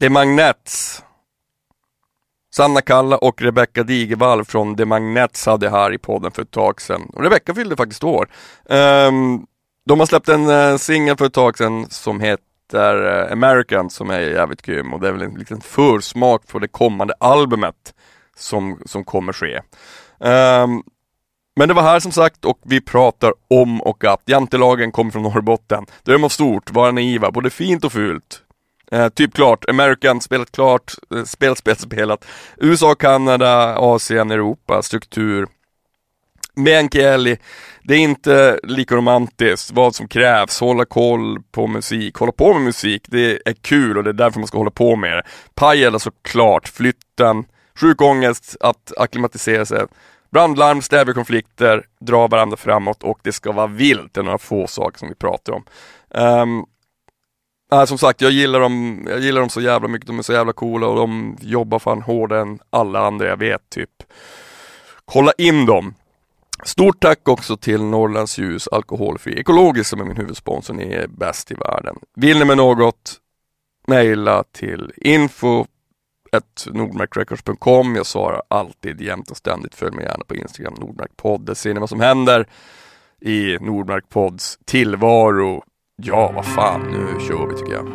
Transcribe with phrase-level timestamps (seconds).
[0.00, 1.02] The Magnets.
[2.54, 6.80] Sanna Kalla och Rebecca Digevall från The Magnets hade här i podden för ett tag
[6.80, 7.10] sedan.
[7.12, 8.28] Och Rebecca fyllde faktiskt år.
[8.64, 9.46] Um,
[9.86, 14.10] de har släppt en uh, singel för ett tag sedan som heter uh, American som
[14.10, 17.94] är jävligt grym och det är väl en liten försmak på det kommande albumet
[18.36, 19.56] som, som kommer ske.
[20.18, 20.82] Um,
[21.56, 25.22] men det var här som sagt och vi pratar om och att jantelagen kommer från
[25.22, 25.86] Norrbotten.
[26.02, 28.42] Dröm om stort, vara naiva, både fint och fult.
[28.92, 32.24] Eh, typ klart, American spelat klart, eh, spelat, spelat, spelat.
[32.56, 35.46] USA, Kanada, Asien, Europa, struktur.
[36.58, 37.38] Meänkieli,
[37.82, 42.62] det är inte lika romantiskt, vad som krävs, hålla koll på musik, hålla på med
[42.62, 45.22] musik, det är kul och det är därför man ska hålla på med det.
[45.54, 47.44] Pajala såklart, flytten,
[47.80, 49.86] sjuk ångest, att acklimatisera sig,
[50.30, 54.66] brandlarm, stävja konflikter, dra varandra framåt och det ska vara vilt, det är några få
[54.66, 55.64] saker som vi pratar om.
[56.10, 56.66] Um,
[57.70, 60.32] Nej som sagt, jag gillar, dem, jag gillar dem så jävla mycket, de är så
[60.32, 63.90] jävla coola och de jobbar fan hårdare än alla andra jag vet typ.
[65.04, 65.94] Kolla in dem!
[66.64, 71.50] Stort tack också till Norrlands Ljus Alkoholfri Ekologisk som är min huvudsponsor, ni är bäst
[71.50, 71.96] i världen.
[72.16, 73.14] Vill ni med något,
[73.86, 75.66] mejla till info
[76.66, 77.96] nordmarkrecords.com.
[77.96, 79.74] Jag svarar alltid jämt och ständigt.
[79.74, 81.40] Följ mig gärna på Instagram, Nordmarkpodd.
[81.46, 82.46] Där ser ni vad som händer
[83.20, 85.64] i Nordmarkpods tillvaro.
[86.02, 87.86] Ja, vad fan, nu kör vi tycker jag.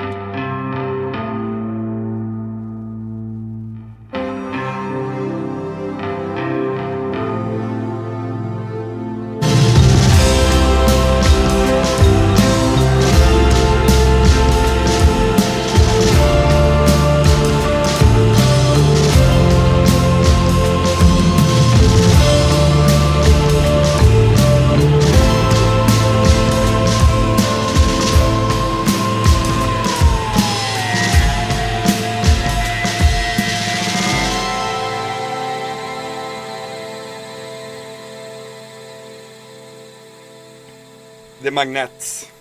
[41.61, 42.31] The Magnets.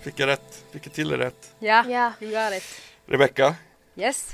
[0.00, 0.64] Fick jag rätt?
[0.72, 1.54] Fick jag till det rätt?
[1.58, 2.64] Ja, yeah, you got it.
[3.06, 3.54] Rebecca?
[3.96, 4.32] Yes.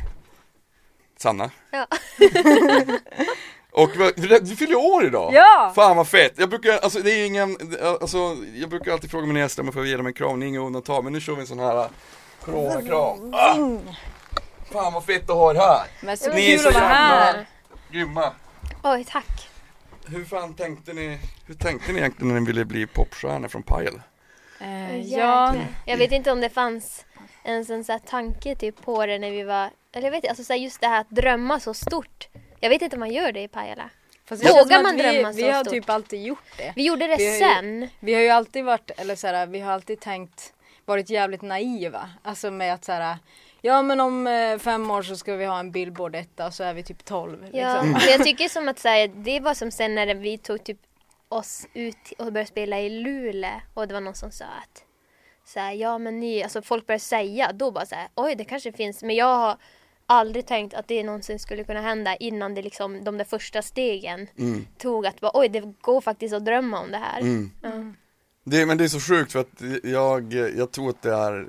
[1.17, 1.51] Sanna?
[1.71, 1.87] Ja.
[3.73, 5.35] och du fyller år idag!
[5.35, 5.73] Ja!
[5.75, 6.33] Fan vad fett!
[6.37, 7.57] Jag brukar, alltså det är ingen,
[8.01, 10.47] alltså jag brukar alltid fråga mina gäster om jag får ge dem en kram, det
[10.47, 11.91] är inga undantag, men nu kör vi en sån här äh,
[12.45, 13.35] coronakram.
[13.35, 13.55] Ah!
[14.73, 15.87] Fan vad fett att ha er här!
[16.01, 17.45] Men så Ni är så jävla
[17.91, 18.33] grymma!
[18.83, 19.49] Oj, tack!
[20.11, 24.03] Hur fan tänkte ni, hur tänkte ni egentligen när ni ville bli popstjärnor från Pajala?
[24.63, 25.55] Uh, ja,
[25.87, 27.05] jag vet inte om det fanns
[27.43, 30.45] en sån så tanke typ på det när vi var, eller jag vet inte, alltså
[30.45, 32.29] så just det här att drömma så stort.
[32.61, 33.91] Jag vet inte om man gör det i Pajala.
[34.31, 35.47] Vågar man vi, drömma så stort?
[35.47, 35.73] Vi har stort?
[35.73, 36.73] typ alltid gjort det.
[36.77, 37.81] Vi gjorde det vi sen.
[37.81, 40.55] Ju, vi har ju alltid varit, eller så här, vi har alltid tänkt,
[40.85, 42.11] varit jävligt naiva.
[42.23, 43.19] Alltså med att så här,
[43.69, 46.75] Ja men om eh, fem år så ska vi ha en billboard etta så är
[46.75, 47.39] vi typ 12.
[47.53, 47.89] Ja, liksom.
[47.89, 48.01] mm.
[48.11, 50.79] jag tycker som att säga, det var som sen när vi tog typ
[51.29, 54.85] oss ut och började spela i Luleå och det var någon som sa att
[55.45, 58.45] så här, ja men ni, alltså folk började säga då bara så här, oj det
[58.45, 59.57] kanske finns, men jag har
[60.07, 64.27] aldrig tänkt att det någonsin skulle kunna hända innan det liksom de där första stegen
[64.39, 64.67] mm.
[64.79, 67.21] tog att bara, oj det går faktiskt att drömma om det här.
[67.21, 67.51] Mm.
[67.65, 67.95] Mm.
[68.45, 71.47] Det, men det är så sjukt för att jag, jag tror att det är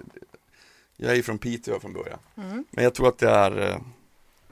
[1.01, 2.19] jag är från Piteå från början.
[2.37, 2.65] Mm.
[2.71, 3.77] Men jag tror att det är eh,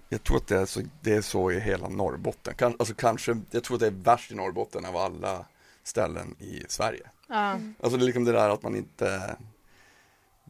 [0.10, 2.54] Jag tror att det är så, det är så i hela Norrbotten.
[2.56, 5.46] Kan, alltså kanske, jag tror att det är värst i Norrbotten av alla
[5.84, 7.10] ställen i Sverige.
[7.30, 7.76] Mm.
[7.80, 9.36] Alltså det är liksom det där att man inte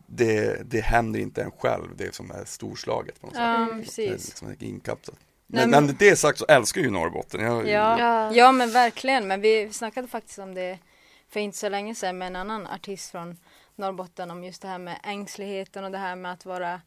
[0.08, 3.80] det, det händer inte en själv, det som är storslaget på något ja, sätt.
[3.80, 3.96] Precis.
[3.96, 5.18] Det är liksom inkapslat.
[5.48, 7.42] Men, men, men det sagt så älskar ju Norrbotten.
[7.42, 8.00] Jag, ja.
[8.00, 8.34] ja.
[8.34, 10.80] ja men verkligen, men vi snackade faktiskt om det
[11.30, 13.38] för inte så länge sedan med en annan artist från
[13.78, 16.82] Norrbotten om just det här med ängsligheten och det här med att vara,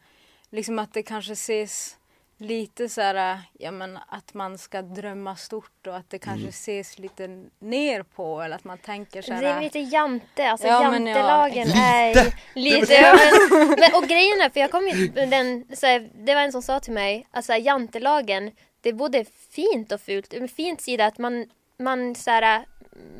[0.50, 1.96] liksom att det kanske ses
[2.40, 6.48] lite så här, ja men att man ska drömma stort och att det kanske mm.
[6.48, 9.42] ses lite ner på eller att man tänker så här.
[9.42, 11.84] Det är lite jante, alltså ja, jantelagen ja.
[11.84, 13.16] är lite, ja,
[13.50, 16.52] men, men, och grejen är, för jag kom ju, den, så här, det var en
[16.52, 18.50] som sa till mig, alltså jantelagen,
[18.80, 22.64] det är både fint och fult, en fint sida att man, man så här,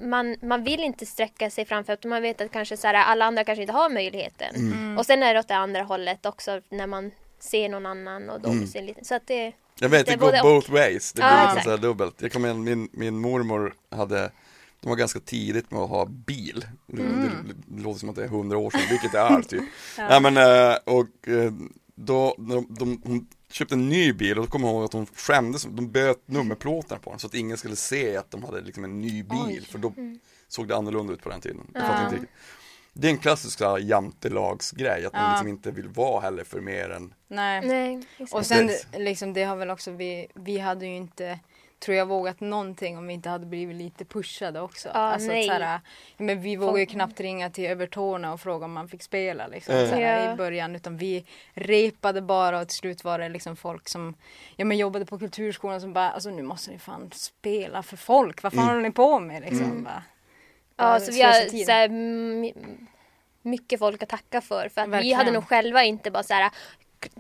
[0.02, 3.24] man, man vill inte sträcka sig framför att man vet att kanske så här, alla
[3.24, 4.54] andra kanske inte har möjligheten.
[4.54, 4.72] Mm.
[4.72, 4.98] mm.
[4.98, 8.40] Och sen är det åt det andra hållet också när man ser någon annan och
[8.40, 8.66] de mm.
[8.66, 11.72] ser lite, så att det Jag vet, det, det går both ways, det blir liksom
[11.72, 12.22] så dubbelt.
[12.22, 14.30] Jag kommer ihåg min, min mormor hade
[14.80, 16.66] de var ganska tidigt med att ha bil.
[16.92, 17.20] Mm.
[17.22, 19.62] Det, det, låter som att det är hundra år sedan, vilket det är typ.
[19.98, 20.08] ja.
[20.08, 21.52] Nej, men, eh, och eh,
[21.94, 25.06] då, de, de, hon köpte en ny bil och då kommer jag ihåg att hon
[25.06, 28.85] skämdes, de böt nummerplåtarna på den så att ingen skulle se att de hade liksom
[28.85, 29.67] en ny bil Oj.
[29.70, 30.20] för då mm.
[30.49, 31.70] såg det annorlunda ut på den tiden.
[31.75, 32.12] Jag ja.
[32.93, 37.14] det är en klassisk jantelagsgrej, att man liksom inte vill vara heller för mer än
[37.29, 41.38] Nej, Nej och sen liksom det har väl också vi, vi hade ju inte
[41.80, 44.88] tror jag vågat någonting om vi inte hade blivit lite pushade också.
[44.88, 45.46] Ah, alltså, nej.
[45.46, 45.80] Såhär,
[46.16, 49.74] men vi vågade ju knappt ringa till Övertorna och fråga om man fick spela liksom,
[49.74, 49.88] mm.
[49.88, 50.32] såhär, ja.
[50.32, 51.24] i början utan vi
[51.54, 54.14] repade bara och till slut var det liksom folk som
[54.56, 58.42] ja, men jobbade på kulturskolan som bara alltså nu måste ni fan spela för folk,
[58.42, 58.68] vad fan mm.
[58.68, 59.64] håller ni på med liksom?
[59.64, 59.84] Mm.
[59.84, 60.02] Bara,
[60.76, 61.88] ja, så vi har såhär,
[63.42, 64.68] mycket folk att tacka för.
[64.68, 66.50] För att vi hade nog själva inte bara så här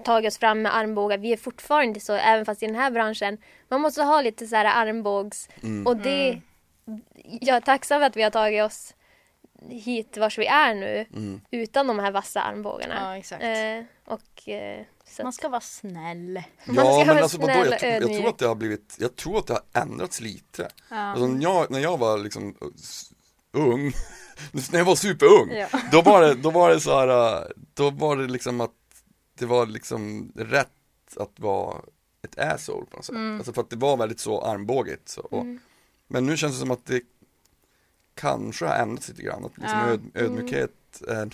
[0.04, 1.18] tagit oss fram med armbågar.
[1.18, 3.38] Vi är fortfarande så, även fast i den här branschen.
[3.68, 5.48] Man måste ha lite så här armbågs...
[5.62, 5.86] Mm.
[5.86, 6.28] Och det...
[6.86, 7.00] Mm.
[7.40, 8.94] Jag är tacksam för att vi har tagit oss
[9.68, 11.40] hit vars vi är nu mm.
[11.50, 12.94] utan de här vassa armbågarna.
[13.00, 13.42] Ja, exakt.
[13.42, 14.86] Eh, och, eh,
[15.22, 16.42] man ska vara snäll.
[16.64, 19.46] Ja, men alltså vadå, jag, tror, jag tror att det har blivit, jag tror att
[19.46, 20.68] det har ändrats lite.
[20.88, 20.96] Ja.
[20.96, 22.56] Alltså, när, jag, när jag var liksom
[23.52, 23.92] ung,
[24.72, 25.68] när jag var superung, ja.
[25.92, 28.70] då var det, då var det så här, då var det liksom att
[29.40, 31.82] det var liksom rätt att vara
[32.22, 33.14] ett asshole på något sätt.
[33.14, 33.36] Mm.
[33.36, 35.08] Alltså för att det var väldigt så armbågigt.
[35.08, 35.28] Så.
[35.32, 35.58] Mm.
[36.06, 37.02] Men nu känns det som att det
[38.14, 39.44] kanske har ändrats lite grann.
[39.44, 39.86] Att liksom ja.
[39.86, 41.30] öd, ödmjukhet är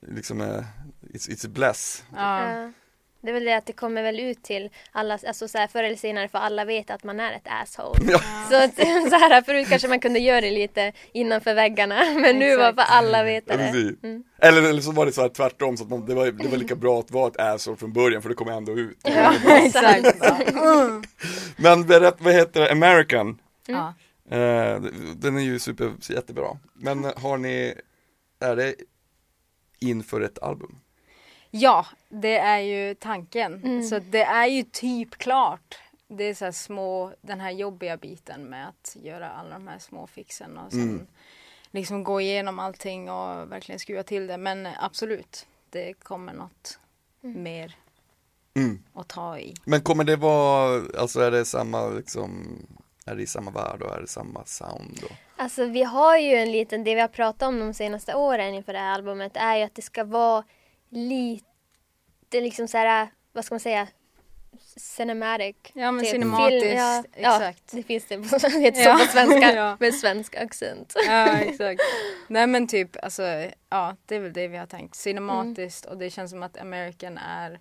[0.00, 0.64] liksom är,
[1.00, 2.04] it's, it's a bless.
[2.16, 2.72] Ja.
[3.20, 5.82] Det är väl det att det kommer väl ut till alla, alltså så här, förr
[5.84, 7.98] eller senare för alla vet att man är ett asshole.
[8.08, 8.20] Ja.
[8.50, 8.74] Så, att,
[9.10, 12.82] så här, förut kanske man kunde göra det lite innanför väggarna men nu var för
[12.82, 13.68] alla veta det.
[14.02, 14.24] Mm.
[14.38, 16.56] Eller, eller så var det så här tvärtom så att man, det, var, det var
[16.56, 18.98] lika bra att vara ett asshole från början för det kom ändå ut.
[19.02, 20.22] Ja, exakt.
[20.50, 21.02] Mm.
[21.56, 23.38] Men berätta, vad heter det, American?
[23.68, 23.84] Mm.
[24.32, 26.58] Uh, den är ju super, jättebra.
[26.74, 27.74] Men har ni,
[28.40, 28.74] är det
[29.80, 30.78] inför ett album?
[31.50, 33.54] Ja, det är ju tanken.
[33.54, 33.82] Mm.
[33.82, 35.78] Så det är ju typ klart.
[36.08, 39.78] Det är så här små, den här jobbiga biten med att göra alla de här
[39.78, 41.06] små fixen och sen mm.
[41.70, 44.36] liksom gå igenom allting och verkligen skruva till det.
[44.36, 46.78] Men absolut, det kommer något
[47.22, 47.42] mm.
[47.42, 47.76] mer
[48.54, 48.82] mm.
[48.94, 49.54] att ta i.
[49.64, 52.58] Men kommer det vara, alltså är det samma liksom
[53.08, 55.00] är det i samma värld och är det samma sound?
[55.04, 55.16] Och...
[55.36, 58.72] Alltså vi har ju en liten, det vi har pratat om de senaste åren inför
[58.72, 60.44] det här albumet är ju att det ska vara
[60.90, 61.44] lite
[62.32, 63.88] liksom så här, vad ska man säga,
[64.76, 65.56] cinematic.
[65.72, 66.10] Ja men typ.
[66.10, 67.62] cinematiskt, Film, ja, exakt.
[67.70, 68.98] Ja, det finns det, på, det heter ja.
[68.98, 69.76] så på svenska ja.
[69.80, 70.94] med svensk accent.
[71.06, 71.80] Ja exakt.
[72.28, 73.22] Nej men typ alltså,
[73.70, 74.94] ja det är väl det vi har tänkt.
[74.94, 75.92] Cinematiskt mm.
[75.92, 77.60] och det känns som att American är,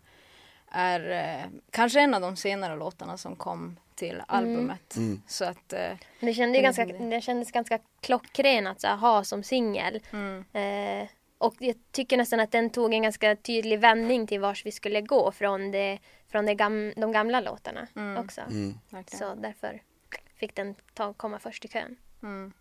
[0.72, 4.26] är eh, kanske en av de senare låtarna som kom till mm.
[4.28, 4.96] albumet.
[4.96, 5.22] Mm.
[5.28, 10.00] Så att eh, det, kände ganska, det kändes ganska klockren att så, ha som singel.
[10.12, 10.46] Mm.
[10.54, 14.72] Eh, och jag tycker nästan att den tog en ganska tydlig vändning till vars vi
[14.72, 16.00] skulle gå från, det,
[16.32, 18.18] från det gam, de gamla låtarna mm.
[18.18, 18.42] också.
[18.42, 18.74] Mm.
[19.08, 19.82] Så därför
[20.40, 21.96] fick den ta, komma först i kön.
[22.24, 22.54] Mm.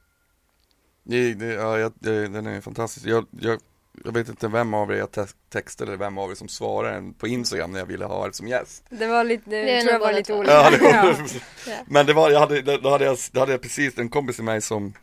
[1.02, 3.06] Det, det, ja, jag, det, den är fantastisk.
[3.06, 3.60] Jag, jag,
[4.04, 7.12] jag, vet inte vem av er jag te textade eller vem av er som svarade
[7.18, 8.84] på Instagram när jag ville ha er som gäst.
[8.88, 10.54] Det var lite, det, det tror jag var lite olika.
[10.54, 10.92] Ja, det var,
[11.66, 11.74] ja.
[11.86, 14.44] Men det var, jag hade, då, hade jag, då hade jag precis en kompis till
[14.44, 14.94] mig som,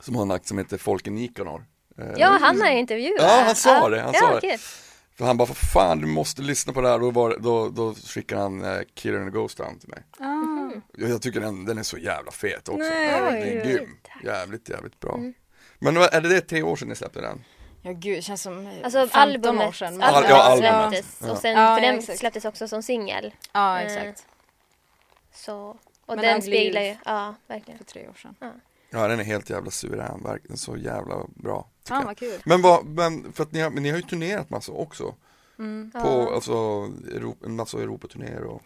[0.00, 1.64] som har en akt som heter Folken Nikanor.
[1.98, 3.22] Eh, ja, han har intervjuat.
[3.22, 4.00] Ja, han sa det.
[4.00, 4.60] Han ja, sa det.
[5.16, 6.98] För han bara, för fan du måste lyssna på det här.
[6.98, 10.02] Då, var, då, då skickade han uh, Killer and the Ghost Town till mig.
[10.20, 10.82] Mm.
[10.96, 12.78] Jag, jag, tycker den, den är så jävla fet också.
[12.78, 13.96] Nej, den är grym.
[14.24, 15.14] Jävligt, jävligt bra.
[15.14, 15.34] Mm.
[15.78, 17.44] Men är det det tre år sedan ni släppte den?
[17.82, 20.02] Ja gud, det känns som alltså, 15 albumet, år sedan.
[20.02, 20.90] Albumet, ja, albumet.
[20.90, 21.30] släpptes.
[21.30, 22.18] Och sen, ja, för den exakt.
[22.18, 23.34] släpptes också som singel.
[23.52, 24.04] Ja, exakt.
[24.04, 24.14] Mm.
[25.32, 27.78] Så, och Men den speglar ju, ja verkligen.
[27.78, 28.34] För tre år sedan.
[28.94, 29.08] Ja.
[29.08, 31.68] Den är helt jävla suverän, verkligen så jävla bra.
[31.88, 32.42] Fan vad kul.
[32.44, 35.14] Men vad, men för att ni har, men ni har ju turnerat massa också.
[35.58, 35.90] Mm.
[35.90, 36.34] På ja.
[36.34, 36.52] alltså,
[37.16, 38.62] Europa, en massa Europaturnéer och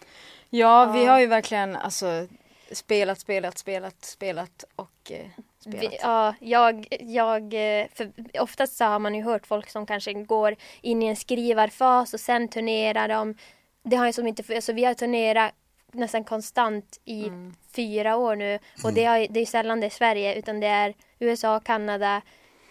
[0.49, 2.27] Ja, vi har ju verkligen alltså
[2.71, 5.27] spelat, spelat, spelat, spelat och eh,
[5.59, 5.81] spelat.
[5.81, 10.13] Vi, ja, jag, jag, eh, för oftast så har man ju hört folk som kanske
[10.13, 13.35] går in i en skrivarfas och sen turnerar de.
[13.83, 15.53] Det har ju som inte, alltså vi har turnerat
[15.91, 17.55] nästan konstant i mm.
[17.75, 18.59] Fyra år nu.
[18.83, 22.21] Och det, har, det är sällan det är Sverige utan det är USA, Kanada,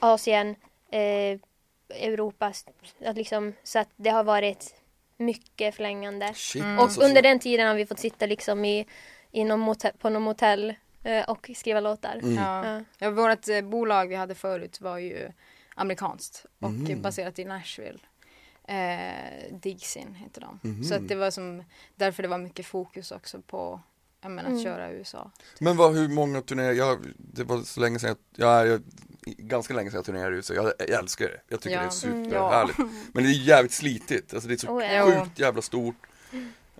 [0.00, 0.54] Asien,
[0.90, 1.38] eh,
[1.90, 2.52] Europa.
[3.04, 4.74] Att liksom, så att det har varit
[5.16, 6.34] mycket förlängande.
[6.34, 6.78] Shit, mm.
[6.78, 8.86] Och under den tiden har vi fått sitta liksom i,
[9.30, 12.20] i någon motell, på någon motell eh, och skriva låtar.
[12.22, 12.34] Mm.
[12.34, 12.82] Ja.
[12.98, 13.10] Ja.
[13.10, 15.32] vårt eh, bolag vi hade förut var ju
[15.74, 17.02] amerikanskt och mm.
[17.02, 17.98] baserat i Nashville.
[18.64, 20.60] Eh, Digsin heter de.
[20.64, 20.84] Mm.
[20.84, 21.64] Så att det var som
[21.96, 23.80] därför det var mycket fokus också på
[24.22, 24.64] jag menar, att mm.
[24.64, 25.30] köra USA.
[25.58, 28.82] Men vad, hur många turnéer, jag, det var så länge sedan jag, jag,
[29.24, 31.40] ganska länge sedan jag turnerade i USA, jag, jag älskar det.
[31.48, 31.82] Jag tycker ja.
[31.82, 32.78] det är superhärligt.
[32.78, 33.02] Mm, ja.
[33.12, 35.04] Men det är jävligt slitigt, alltså det är så oh, ja.
[35.04, 35.96] sjukt jävla stort.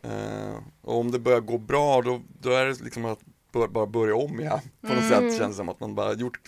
[0.05, 4.17] Uh, och om det börjar gå bra då, då är det liksom att bara börja
[4.17, 5.09] om igen på något mm.
[5.09, 6.41] sätt känns det som att man bara gjort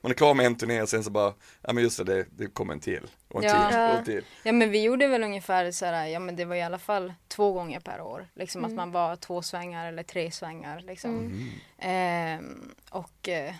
[0.00, 2.26] man är klar med en turné och sen så bara, ja men just det, det,
[2.30, 3.68] det kommer en till och en Ja.
[3.68, 4.24] till och en till.
[4.42, 7.12] Ja men vi gjorde väl ungefär så här, ja men det var i alla fall
[7.28, 8.26] två gånger per år.
[8.34, 11.10] Liksom att man var två svängar eller tre svängar liksom.
[11.18, 11.48] Mm.
[11.78, 13.54] Ehm, och eh,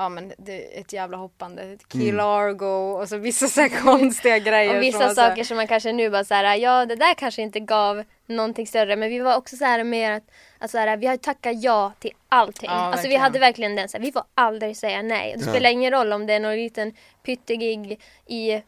[0.00, 1.62] ja men det är ett jävla hoppande.
[1.62, 1.78] Mm.
[1.92, 2.66] Key Largo
[3.00, 4.76] och så vissa så här konstiga grejer.
[4.76, 7.42] Och vissa så här- saker som man kanske nu bara såhär, ja det där kanske
[7.42, 10.22] inte gav någonting större men vi var också så här mer att,
[10.58, 12.70] att så här, vi har tackat ja till allting.
[12.70, 15.34] Ja, alltså vi hade verkligen den så här, vi får aldrig säga nej.
[15.38, 15.50] Det Ja.
[15.52, 16.92] spelar ingen roll om det är någon liten
[17.22, 18.60] pyttegig i eh,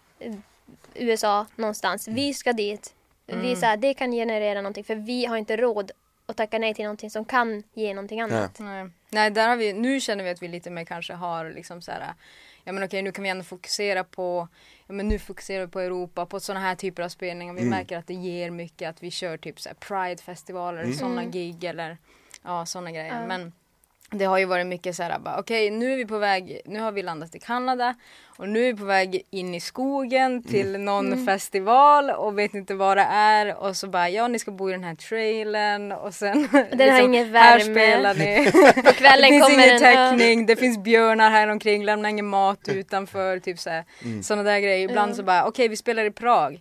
[0.94, 2.08] USA någonstans.
[2.08, 2.94] Vi ska dit.
[3.26, 3.56] Vi Mm.
[3.56, 5.90] så här, det kan generera någonting för vi har inte råd
[6.32, 8.58] att tacka nej till någonting som kan ge någonting annat.
[8.58, 8.88] Nej.
[9.10, 11.90] Nej, där har vi, nu känner vi att vi lite mer kanske har liksom så
[11.92, 12.14] här,
[12.64, 14.48] ja men okej nu kan vi ändå fokusera på,
[14.86, 17.54] ja men nu fokuserar vi på Europa, på sådana här typer av spelningar.
[17.54, 17.70] Vi Mm.
[17.70, 20.94] märker att det ger mycket att vi kör typ så här Pride-festivaler, Mm.
[20.94, 21.98] sådana gig eller
[22.42, 23.26] ja sådana grejer.
[23.26, 23.52] Men
[24.12, 26.92] det har ju varit mycket så här, okej nu är vi på väg, nu har
[26.92, 27.95] vi landat i Kanada
[28.38, 30.85] och nu är vi på väg in i skogen till Mm.
[30.85, 34.69] någon festival och vet inte vad det är och så bara ja ni ska bo
[34.69, 37.75] i den här trailern och sen Den har ingen här värme.
[37.75, 38.50] spelar ni.
[38.83, 42.69] På kvällen det finns kommer ingen täckning, det finns björnar här omkring, lämna ingen mat
[42.69, 43.85] utanför, typ såhär.
[44.04, 44.23] Mm.
[44.23, 44.88] Sådana där grejer.
[44.88, 46.61] Ibland så bara, okej vi spelar i Prag.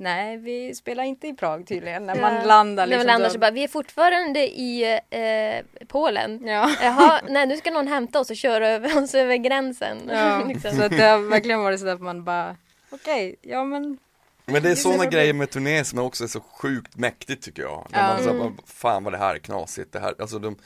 [0.00, 2.06] Nej, vi spelar inte i Prag tydligen.
[2.06, 2.20] När Ja.
[2.20, 2.98] man landar När liksom.
[2.98, 6.46] man landar då- så bara, vi är fortfarande i eh, Polen.
[6.46, 6.70] Ja.
[6.82, 9.98] Jaha, nej nu ska någon hämta oss och köra över oss över gränsen.
[10.08, 10.44] ja.
[10.48, 10.70] liksom.
[10.76, 12.56] Så att det har verkligen varit sådär att man bara,
[12.90, 13.98] okej, ja men.
[14.44, 17.62] Men det är sådana så grejer med turné som också är så sjukt mäktigt tycker
[17.62, 17.86] jag.
[17.90, 18.06] När Ja.
[18.14, 18.38] man så Mm.
[18.42, 20.56] bara, fan vad det här är knasigt, det här, alltså de,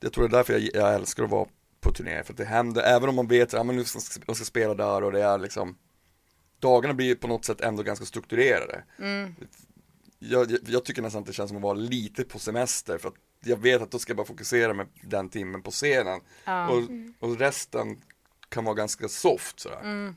[0.00, 1.46] Jag tror det är därför jag, jag älskar att vara
[1.80, 3.98] på turné, för att det händer, även om man vet att ja, men nu ska
[4.26, 5.76] de ska spela där och det är liksom
[6.58, 8.84] Dagarna blir på något sätt ändå ganska strukturerade.
[8.98, 9.34] Mm.
[10.18, 13.08] Jag, jag, jag tycker nästan att det känns som att vara lite på semester för
[13.08, 16.20] att jag vet att då ska jag bara fokusera med den timmen på scenen.
[16.44, 16.68] Ja.
[16.68, 16.82] Och,
[17.20, 18.00] och resten
[18.48, 19.80] kan vara ganska soft sådär.
[19.82, 20.16] Mm.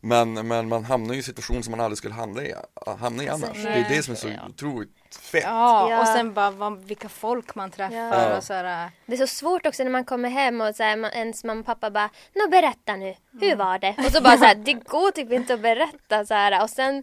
[0.00, 2.54] Men, men man hamnar ju i situationer som man aldrig skulle hamna i,
[2.98, 3.56] hamna i annars.
[3.56, 5.42] Det är det som är så otroligt fett.
[5.44, 6.00] Ja, Ja.
[6.00, 8.36] och sen bara vad, vilka folk man träffar Ja.
[8.36, 8.90] och sådär.
[9.06, 11.60] Det är så svårt också när man kommer hem och så här, man, ens mamma
[11.60, 13.94] och pappa bara Nå berätta nu, hur var det?
[13.98, 17.02] Och så bara så här, det går typ inte att berätta så här och sen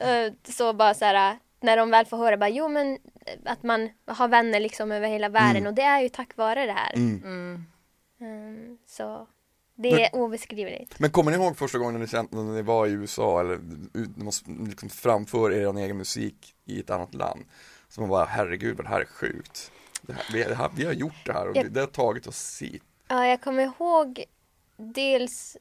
[0.00, 2.92] eh, så bara så här när de väl får höra bara jo men
[3.26, 6.66] eh, att man har vänner liksom över hela världen och det är ju tack vare
[6.66, 6.92] det här.
[6.94, 7.22] Mm.
[7.24, 7.66] Mm.
[8.20, 9.26] Mm, så
[9.82, 10.98] det är obeskrivligt.
[10.98, 13.60] Men kommer ni ihåg första gången ni, kände, när ni var i USA eller
[14.68, 17.40] liksom framför er egen musik i ett annat land?
[17.88, 19.72] Så man bara, herregud vad det här är sjukt.
[20.02, 21.62] Det här, vi, det här, vi har gjort det här och Ja.
[21.62, 22.82] det, det har tagit oss hit.
[23.08, 24.24] Ja, jag kommer ihåg
[24.76, 25.56] dels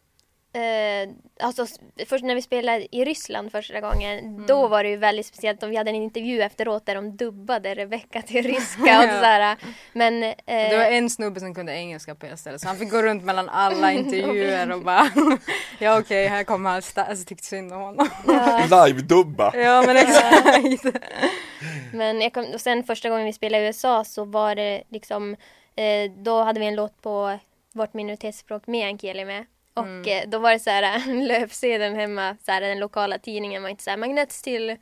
[0.54, 1.66] eh, alltså,
[2.08, 5.64] först när vi spelade i Ryssland första gången, då var det ju väldigt speciellt.
[5.64, 8.82] Och vi hade en intervju efteråt där de dubbade Rebecca till ryska.
[8.82, 9.02] och Ja.
[9.02, 9.58] sådär.
[9.94, 12.92] Men eh, Det var en snubbe som kunde engelska på det stället så han fick
[12.92, 15.10] gå runt mellan alla intervjuer och bara
[15.80, 18.10] Ja okej, här kommer han, alltså tyckte synd om honom.
[18.28, 19.52] ja, Live-dubba!
[19.58, 20.86] Ja men exakt.
[21.94, 25.36] men jag kom, och sen första gången vi spelade i USA så var det liksom,
[25.76, 27.38] eh, då hade vi en låt på
[27.74, 29.46] vårt minoritetsspråk meänkieli med.
[29.74, 30.24] Och Mm.
[30.24, 33.84] eh, då var det så här löpsedeln hemma, så här, den lokala tidningen var inte
[33.84, 34.78] så här Magnets till,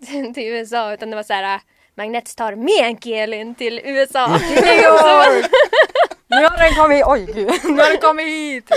[0.34, 1.60] till USA utan det var så här
[1.94, 4.26] Magnets tar meänkielin till USA.
[4.26, 4.40] New
[4.84, 5.46] York!
[6.26, 8.70] Nu har den kommit, oj gud, nu har den kommit hit!
[8.70, 8.76] Och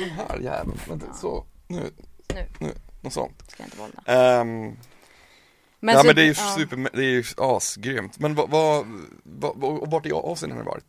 [0.00, 1.90] de här jäveln, vänta, så, nu,
[2.34, 2.46] Nu.
[2.60, 3.50] nu, något sånt.
[3.50, 4.02] Ska jag inte vålda.
[4.06, 4.76] Ehm,
[5.80, 6.54] ja så- men det är ju ja.
[6.58, 8.18] super, det är ju asgrymt.
[8.18, 8.86] Men vad, vad,
[9.24, 10.84] vad, vart i Asien har ni varit?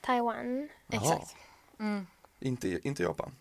[0.00, 0.68] Taiwan.
[0.92, 1.36] Exakt.
[1.80, 2.06] Mm.
[2.40, 3.32] Inte, inte Japan?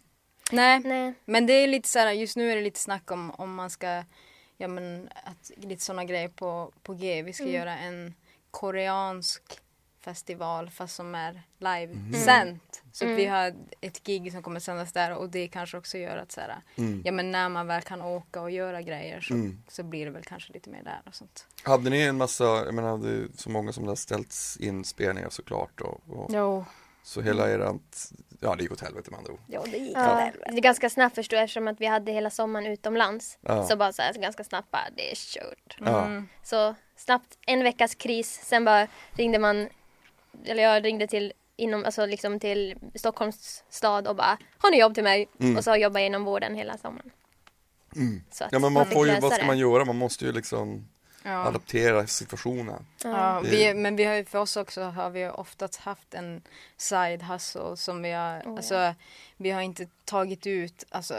[0.52, 1.14] Nej, Nej.
[1.26, 3.70] men det är lite så här, just nu är det lite snack om om man
[3.70, 4.04] ska,
[4.58, 7.22] ja men att lite sådana grejer på, på G.
[7.24, 8.14] Vi ska göra en
[8.52, 9.44] koreansk
[10.00, 12.82] festival fast som är live-sänt.
[12.92, 16.18] Så att vi har ett gig som kommer sändas där och det kanske också gör
[16.18, 17.02] att så här, Mm.
[17.06, 19.64] ja men när man väl kan åka och göra grejer så, Mm.
[19.68, 21.48] så blir det väl kanske lite mer där och sånt.
[21.64, 25.30] Hade ni en massa, jag menar är så många som det har ställts in spelningar
[25.30, 26.66] såklart och, och Jo.
[27.04, 29.40] så hela erant, ja det gick åt helvete med andra ord.
[29.48, 32.30] Ja det gick Ja, det är ganska snabbt förstår jag eftersom att vi hade hela
[32.30, 33.38] sommaren utomlands.
[33.42, 33.64] Ja.
[33.68, 35.78] Så bara så här, ganska snabbt bara, det är kört.
[35.80, 36.28] Mm.
[36.44, 39.70] Så snabbt, en veckas kris, sen bara ringde man,
[40.46, 44.94] eller jag ringde till inom, alltså liksom till Stockholms stad och bara Har ni jobb
[44.94, 45.30] till mig?
[45.40, 45.58] Mm.
[45.58, 47.12] Och så jobbade jag inom vården hela sommaren.
[48.32, 49.48] Så att Ja men man fick får ju, vad ska det.
[49.48, 49.86] man göra?
[49.86, 50.88] Man måste ju liksom
[51.28, 51.46] Ja.
[51.48, 52.86] adaptera situationen.
[53.04, 56.42] Ja, Det- vi, men vi har ju för oss också har vi oftast haft en
[56.78, 58.56] side hustle som vi har, ja.
[58.58, 58.94] alltså
[59.38, 61.16] vi har inte tagit ut alltså,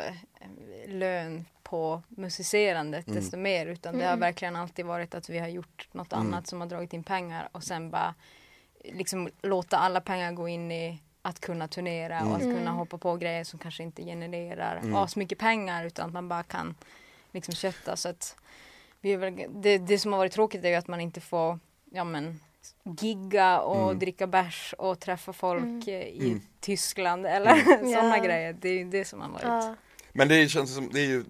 [0.86, 3.20] lön på musicerandet Mm.
[3.20, 4.20] desto mer utan det har Mm.
[4.20, 6.26] verkligen alltid varit att vi har gjort något Mm.
[6.26, 8.14] annat som har dragit in pengar och sen bara
[8.84, 12.28] liksom låta alla pengar gå in i att kunna turnera mm.
[12.30, 12.74] och att kunna mm.
[12.74, 14.94] hoppa på grejer som kanske inte genererar mm.
[14.94, 16.74] asmycket pengar utan att man bara kan
[17.32, 18.36] liksom kötta så att
[19.00, 21.58] det, det som har varit tråkigt är ju att man inte får
[21.90, 22.40] ja men
[23.00, 23.98] gigga och mm.
[23.98, 25.88] dricka bärs och träffa folk mm.
[25.88, 26.40] i mm.
[26.60, 27.64] Tyskland eller mm.
[27.94, 28.24] sådana ja.
[28.24, 28.52] grejer.
[28.60, 29.42] Det är ju det som har varit.
[29.44, 29.74] Ja.
[30.12, 31.24] Men det känns som, det är ju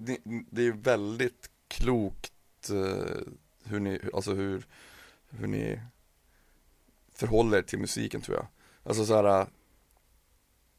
[0.51, 2.33] det är väldigt klokt
[2.71, 2.85] uh,
[3.65, 4.67] hur ni, alltså hur,
[5.31, 5.81] hur ni
[7.15, 8.47] förhåller er till musiken tror jag.
[8.83, 9.47] Alltså så här,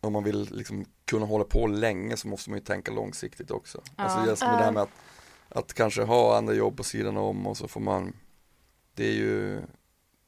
[0.02, 3.82] om man vill liksom kunna hålla på länge så måste man ju tänka långsiktigt också.
[3.96, 4.04] Ja.
[4.04, 4.90] Alltså just med det här med att,
[5.50, 8.14] att kanske ha andra jobb på sidan om och så får man
[8.94, 9.62] Det är ju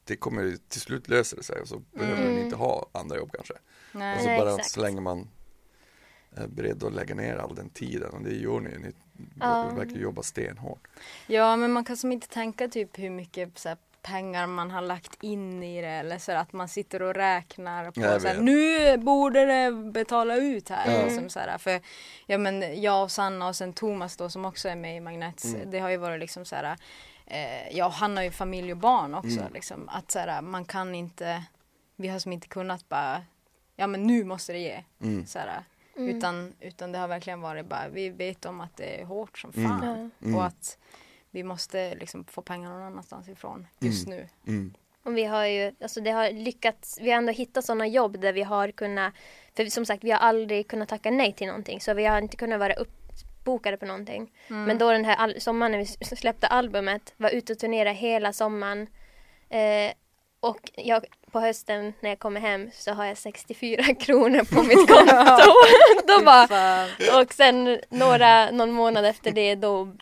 [0.03, 1.87] Det kommer ju till slut löser det sig och så mm.
[1.91, 3.53] behöver man inte ha andra jobb kanske.
[3.91, 4.71] Nej, och så bara exakt.
[4.71, 5.29] så länge man
[6.31, 8.93] är beredd att lägga ner all den tiden och det gör ni, ni
[9.39, 9.69] ja.
[9.75, 10.87] verkar jobba stenhårt.
[11.27, 14.81] Ja men man kan som inte tänka typ hur mycket så här, pengar man har
[14.81, 19.46] lagt in i det eller så att man sitter och räknar på så nu borde
[19.46, 20.88] det betala ut här.
[20.88, 21.05] Mm.
[21.05, 21.81] Liksom, så för
[22.25, 25.46] ja, men jag och Sanna och sen Thomas då som också är med i Magnets
[25.46, 25.72] mm.
[25.72, 26.77] det har ju varit liksom så här
[27.25, 29.53] eh, ja han har ju familj och barn också mm.
[29.53, 31.43] liksom att så här, man kan inte
[31.96, 33.22] vi har som inte kunnat bara
[33.75, 34.84] ja men nu måste det ge.
[35.01, 35.25] Mm.
[35.25, 36.17] Så mm.
[36.17, 39.51] utan, utan det har verkligen varit bara vi vet om att det är hårt som
[39.55, 39.70] mm.
[39.70, 40.39] fan och mm.
[40.39, 40.77] att
[41.31, 44.19] vi måste liksom få pengar någon annanstans ifrån just mm.
[44.19, 44.27] nu.
[44.47, 44.73] Mm.
[45.03, 48.33] Och vi har ju, alltså det har lyckats, vi har ändå hittat sådana jobb där
[48.33, 49.13] vi har kunnat,
[49.55, 52.38] för som sagt vi har aldrig kunnat tacka nej till någonting så vi har inte
[52.38, 54.31] kunnat vara uppbokade på någonting.
[54.50, 54.63] Mm.
[54.63, 58.88] Men då den här sommaren när vi släppte albumet, var ute och turnerade hela sommaren.
[59.50, 59.93] Eh,
[60.39, 64.88] och jag, på hösten när jag kommer hem så har jag 64 kronor på mitt
[64.88, 65.51] konto.
[66.07, 66.85] då bara,
[67.21, 69.93] och sen några, någon månad efter det då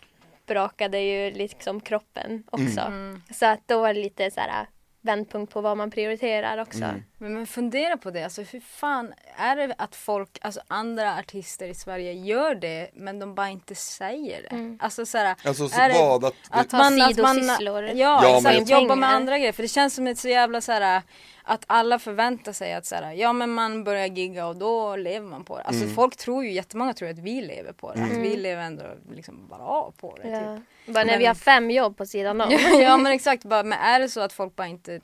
[0.50, 2.80] brakade ju liksom kroppen också.
[2.80, 3.22] Mm.
[3.30, 4.66] Så att då var det lite så här
[5.00, 6.84] vändpunkt på vad man prioriterar också.
[6.84, 7.02] Mm.
[7.22, 11.68] Men, men fundera på det, alltså hur fan är det att folk, alltså andra artister
[11.68, 14.48] i Sverige gör det men de bara inte säger det?
[14.48, 14.78] Mm.
[14.82, 16.24] Alltså såhär, alltså, så är vad?
[16.24, 19.94] Att, att, man, att man, ja, ja exakt, jobba med andra grejer för det känns
[19.94, 21.02] som ett så jävla såhär
[21.42, 25.44] att alla förväntar sig att såhär, ja men man börjar gigga och då lever man
[25.44, 25.62] på det.
[25.62, 25.94] Alltså mm.
[25.94, 28.00] folk tror ju, jättemånga tror att vi lever på det.
[28.00, 28.12] Mm.
[28.12, 30.28] Att vi lever ändå liksom bara på det.
[30.28, 30.56] Ja.
[30.56, 30.94] Typ.
[30.94, 32.50] Bara när men, vi har fem jobb på sidan om.
[32.80, 35.00] ja men exakt, bara, men är det så att folk bara inte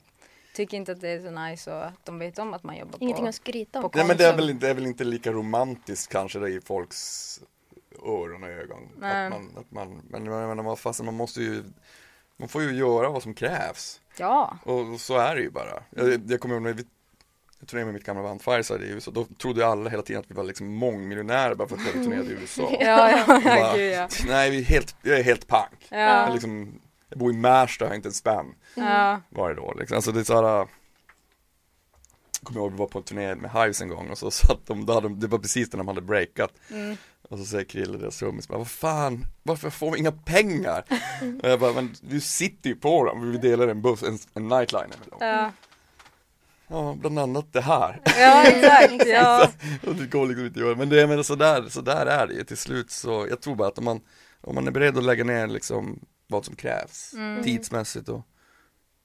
[0.57, 2.97] tycker inte att det är så nice och att de vet om att man jobbar
[3.01, 3.89] Ingenting på att skryta om.
[3.95, 7.39] Nej men det är, väl, det är väl inte lika romantiskt kanske det i folks
[8.05, 8.89] öron och ögon.
[8.97, 9.25] Nej.
[9.25, 11.63] Att man, att man, men jag menar, fast man måste ju
[12.37, 14.01] Man får ju göra vad som krävs.
[14.17, 14.57] Ja.
[14.63, 15.83] Och så är det ju bara.
[15.89, 16.85] Jag, jag kommer ihåg när vi
[17.59, 20.31] jag turnerade med mitt gamla band Fireside i USA, då trodde alla hela tiden att
[20.31, 22.77] vi var liksom mångmiljonärer bara för att vi turnerade i USA.
[22.79, 24.07] ja, ja, bara, Gud, ja.
[24.27, 25.87] Nej, vi är helt, jag är helt pank.
[25.89, 25.97] Ja.
[25.97, 28.55] Jag, liksom, jag bor i Märsta, jag har inte en spänn.
[28.75, 29.21] Ja.
[29.29, 29.95] Varje dag liksom.
[29.95, 30.67] Alltså det är såhär Jag
[32.43, 34.85] kommer ihåg vi var på en turné med Hives en gång och så satt de,
[34.85, 36.97] då hade, det var precis när de hade breakat mm.
[37.29, 40.85] Och så säger Krille, deras trummis, vad fan, varför får vi inga pengar?
[41.21, 41.39] Mm.
[41.43, 44.47] Och jag bara, men du sitter ju på dem, vi delar en buss, en, en
[44.47, 45.19] nightliner med dem.
[45.19, 45.51] Ja.
[46.69, 48.01] Ja, bland annat det här.
[48.05, 49.07] Ja, exakt.
[49.07, 49.49] ja.
[49.87, 52.33] och det går liksom inte att göra, men det är sådär, så där är det
[52.33, 54.01] ju till slut så, jag tror bara att om man,
[54.41, 57.43] om man är beredd att lägga ner liksom vad som krävs mm.
[57.43, 58.21] tidsmässigt och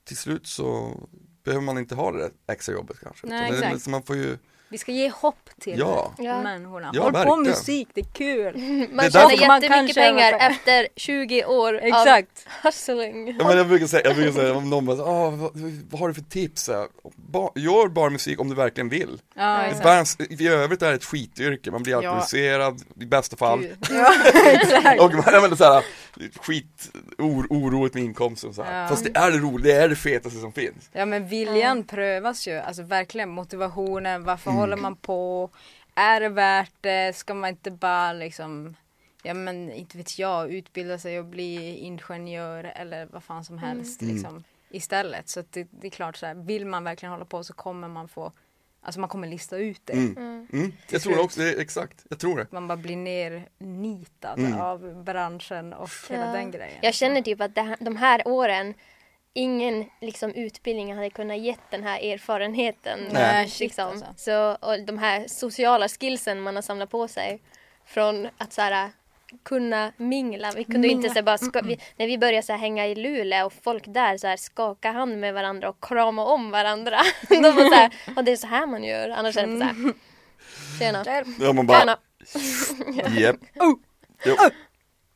[0.05, 0.97] till slut så
[1.45, 3.27] behöver man inte ha det där extra jobbet kanske.
[3.27, 3.85] Nej, exakt.
[3.85, 4.39] Det, man får ju
[4.73, 6.13] vi ska ge hopp till ja.
[6.19, 6.91] människorna.
[6.95, 8.57] Ja, Håll på musik, det är kul.
[8.93, 12.47] Man tjänar jättemycket pengar efter 20 år Exakt.
[12.47, 13.37] av hustling.
[13.39, 15.51] Ja, men jag brukar säga, jag brukar säga om någon bara, ah, vad,
[15.91, 16.71] vad, har du för tips?
[17.17, 19.21] Ba, gör bara musik om du verkligen vill.
[19.35, 23.03] Ja, Bands, I övrigt är det ett skityrke, man blir alkoholiserad ja.
[23.03, 23.67] i bästa fall.
[23.91, 24.13] Ja,
[24.45, 25.01] exakt.
[25.01, 25.85] och man använder såhär
[26.41, 28.87] skit, or, oroligt med inkomsten och så ja.
[28.89, 30.91] Fast det är det roliga, det är det fetaste som finns.
[30.93, 35.51] Ja men viljan prövas ju, alltså verkligen motivationen, varför mm håller man på?
[35.95, 37.17] Är det värt det?
[37.17, 38.75] Ska man inte bara liksom
[39.23, 43.69] Ja men inte vet jag, utbilda sig och bli ingenjör eller vad fan som mm.
[43.69, 44.15] helst mm.
[44.15, 45.29] liksom, istället.
[45.29, 48.09] Så det, det, är klart så här, vill man verkligen hålla på så kommer man
[48.09, 48.33] få
[48.85, 49.93] Alltså man kommer lista ut det.
[49.93, 50.17] Mm.
[50.17, 50.47] Mm.
[50.53, 50.73] mm.
[50.91, 52.47] Jag tror också, det, exakt, jag tror det.
[52.53, 54.61] Man bara blir nernitad mm.
[54.61, 56.15] av branschen och ja.
[56.15, 56.79] hela den grejen.
[56.83, 58.75] Jag känner typ att det, de här åren
[59.33, 63.01] ingen liksom, utbildning hade kunnat ge den här erfarenheten.
[63.13, 63.89] Nej, liksom.
[63.89, 64.07] Alltså.
[64.17, 67.41] Så, och de här sociala skillsen man har samlat på sig
[67.87, 68.91] från att så här,
[69.43, 70.53] kunna mingla.
[70.57, 71.07] Vi kunde mingla.
[71.07, 73.85] inte så bara ska, vi, när vi började så här, hänga i Luleå och folk
[73.87, 77.01] där så här, skaka hand med varandra och krama om varandra.
[77.29, 79.09] De var så här, och det är så här man gör.
[79.09, 79.71] Annars är det så här.
[79.71, 79.95] Mm.
[80.79, 81.25] Tjena.
[81.41, 81.99] Ja, man bara, Tjena.
[83.21, 83.37] Yep.
[83.55, 83.75] Oh.
[84.25, 84.35] Jo.
[84.39, 84.51] Ja,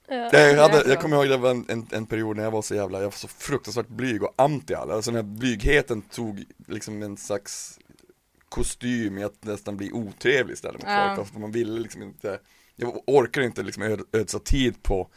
[0.09, 2.75] jag, hade, jag kommer ihåg det var en, en, en, period när jag var så
[2.75, 7.17] jävla, jag var så fruktansvärt blyg och anti alla, alltså när blygheten tog liksom en
[7.17, 7.79] slags
[8.49, 11.07] kostym i att nästan bli otrevlig istället mot ja.
[11.09, 11.19] folk.
[11.19, 12.39] Alltså, man ville liksom inte,
[12.77, 15.09] jag orkar inte liksom ödsla tid på,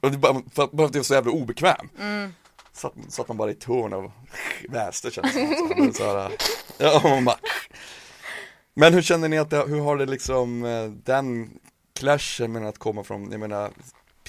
[0.00, 1.88] bara för att det var så jävla obekväm.
[2.00, 2.32] Mm.
[2.72, 4.10] Satt, satt man bara i hörn och
[4.68, 6.30] väste känns det som.
[6.78, 7.34] Ja, man
[8.74, 11.58] Men hur känner ni att det, hur har det liksom eh, den
[11.94, 13.70] clashen med att komma från, jag menar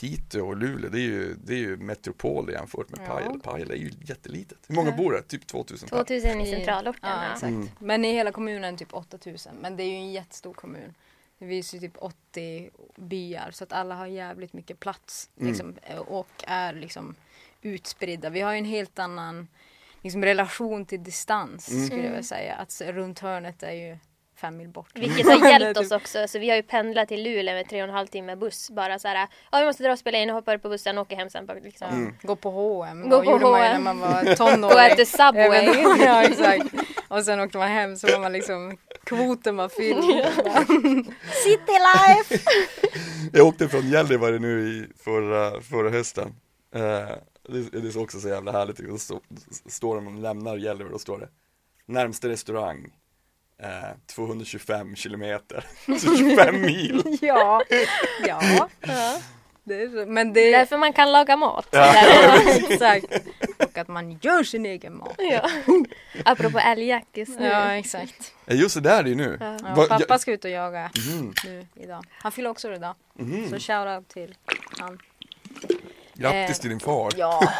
[0.05, 3.13] Piteå och Luleå, det är ju, det är ju metropol jämfört med ja.
[3.13, 3.39] Pajala.
[3.39, 4.57] Pajala är ju jättelitet.
[4.67, 4.95] Hur många ja.
[4.95, 5.21] bor det?
[5.21, 5.89] Typ 2000?
[5.89, 7.09] 2000 i centralorten.
[7.09, 7.43] Ja, exakt.
[7.43, 7.69] Mm.
[7.79, 9.55] Men i hela kommunen typ 8000.
[9.61, 10.93] Men det är ju en jättestor kommun.
[11.39, 15.29] Det finns ju typ 80 byar så att alla har jävligt mycket plats.
[15.37, 15.49] Mm.
[15.49, 15.75] Liksom,
[16.07, 17.15] och är liksom
[17.61, 18.29] utspridda.
[18.29, 19.47] Vi har ju en helt annan
[20.01, 21.85] liksom, relation till distans mm.
[21.85, 22.55] skulle jag vilja säga.
[22.55, 23.97] Att runt hörnet är ju
[24.35, 24.91] fem mil bort.
[24.93, 26.27] Vilket har hjälpt oss också.
[26.27, 28.69] Så vi har ju pendlat till Luleå med tre och en halv timme buss.
[28.69, 31.15] Bara så här, ja vi måste dra och spela in, hoppar på bussen och åker
[31.15, 31.49] hem sen.
[31.63, 31.87] Liksom.
[31.89, 32.13] Mm.
[32.21, 33.09] Gå på H&M.
[33.09, 34.61] Gå på gjorde man ju när man var tonåring.
[34.61, 35.65] Gå och äta Subway.
[36.05, 36.75] ja exakt.
[37.07, 40.03] Och sen åkte man hem så var man liksom, kvoten var fylld.
[41.43, 42.39] City life!
[43.33, 46.35] jag åkte från Gällivare nu i förra, förra hösten.
[46.75, 46.81] Uh,
[47.49, 48.77] det, det är också så jävla härligt.
[48.77, 49.19] Då står,
[49.65, 51.29] står de och lämnar Gällivare, då står det
[51.85, 52.91] Närmsta restaurang
[53.61, 55.65] eh, 225 kilometer,
[55.99, 57.17] så 25 mil.
[57.21, 57.61] ja,
[58.27, 58.69] ja.
[58.81, 59.19] ja.
[59.67, 61.67] Det är, men det är därför man kan laga mat.
[61.71, 61.95] Ja.
[62.69, 63.05] exakt.
[63.59, 65.15] Och att man gör sin egen mat.
[65.17, 65.49] Ja.
[66.25, 67.45] Apropå älgjakt just nu.
[67.45, 68.33] Ja exakt.
[68.45, 69.37] Just det, där är det ju nu.
[69.39, 69.57] Ja.
[69.75, 71.33] Ja, pappa ska ut och jaga mm.
[71.45, 72.05] nu idag.
[72.11, 72.95] Han fyller också idag.
[73.19, 73.49] Mm.
[73.49, 74.35] Så shoutout till
[74.79, 74.99] han.
[76.13, 77.11] Grattis eh, till din far.
[77.17, 77.53] Ja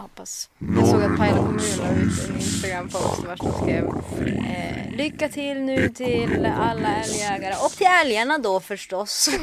[0.00, 0.50] hoppas.
[0.90, 5.88] Såg att Pajala kommun la ut en Instagram-post vars de skrev eh, Lycka till nu
[5.88, 7.54] till alla älgjägare.
[7.64, 9.30] och till älgarna då förstås.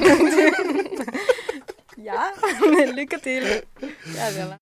[1.95, 2.31] ja,
[2.95, 3.43] lycka till
[4.19, 4.57] älgarna.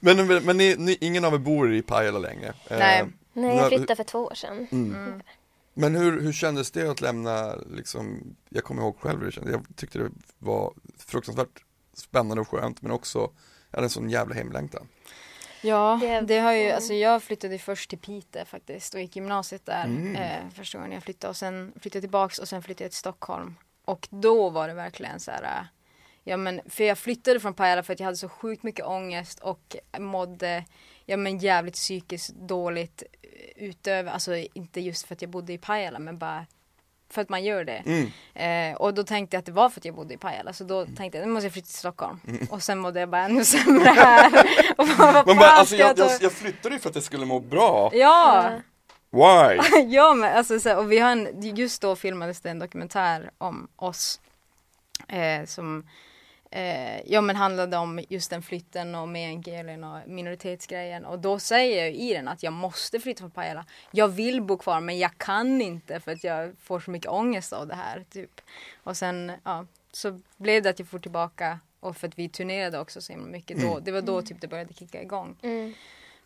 [0.00, 2.48] Men, men ni, ni, ingen av er bor i Pajala längre?
[2.48, 3.00] Eh, Nej.
[3.00, 4.66] Eh, Nej, jag flyttade för två år sedan.
[4.72, 4.94] Mm.
[4.94, 5.22] Mm.
[5.74, 9.52] Men hur, hur kändes det att lämna, liksom, jag kommer ihåg själv hur det kändes,
[9.52, 13.18] jag tyckte det var fruktansvärt spännande och skönt men också,
[13.70, 14.88] jag hade en sån jävla hemlängtan.
[15.62, 19.66] Ja, det, det har ju, alltså jag flyttade först till Piteå faktiskt och gick gymnasiet
[19.66, 20.16] där mm.
[20.16, 22.98] eh, första gången jag flyttade och sen flyttade jag tillbaks och sen flyttade jag till
[22.98, 23.54] Stockholm.
[23.84, 25.66] Och då var det verkligen så här
[26.24, 29.38] Ja men för jag flyttade från Pajala för att jag hade så sjukt mycket ångest
[29.38, 30.64] och mådde
[31.06, 33.02] ja men jävligt psykiskt dåligt
[33.56, 36.46] utöver, alltså inte just för att jag bodde i Pajala men bara
[37.10, 37.82] för att man gör det.
[37.86, 38.10] Mm.
[38.34, 40.64] Eh, och då tänkte jag att det var för att jag bodde i Pajala så
[40.64, 40.96] då mm.
[40.96, 42.20] tänkte jag nu måste jag flytta till Stockholm.
[42.28, 42.46] Mm.
[42.50, 44.32] Och sen mådde jag bara ännu sämre här.
[44.76, 47.40] och bara, men bara, alltså, jag, jag, jag flyttade ju för att jag skulle må
[47.40, 47.90] bra.
[47.94, 48.50] Ja.
[49.10, 49.60] Why?
[49.88, 53.68] ja men alltså så, och vi har en, just då filmades det en dokumentär om
[53.76, 54.20] oss.
[55.08, 55.88] Eh, som
[56.54, 61.84] eh, ja men handlade om just den flytten och meänkielen och minoritetsgrejen och då säger
[61.84, 63.66] jag i den att jag måste flytta från Pajala.
[63.90, 67.52] Jag vill bo kvar men jag kan inte för att jag får så mycket ångest
[67.52, 68.04] av det här.
[68.10, 68.40] Typ.
[68.82, 72.78] Och sen ja, så blev det att jag får tillbaka och för att vi turnerade
[72.78, 73.60] också så himla mycket.
[73.60, 73.84] Då, mm.
[73.84, 75.36] det var då typ det började kicka igång.
[75.42, 75.74] Mm.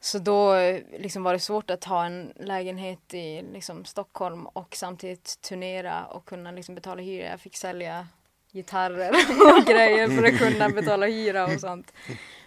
[0.00, 0.54] Så då
[0.98, 6.24] liksom var det svårt att ha en lägenhet i liksom, Stockholm och samtidigt turnera och
[6.24, 7.30] kunna liksom, betala hyra.
[7.30, 8.06] Jag fick sälja
[8.52, 9.11] gitarrer
[9.58, 11.92] och grejer för att kunna betala hyra och sånt.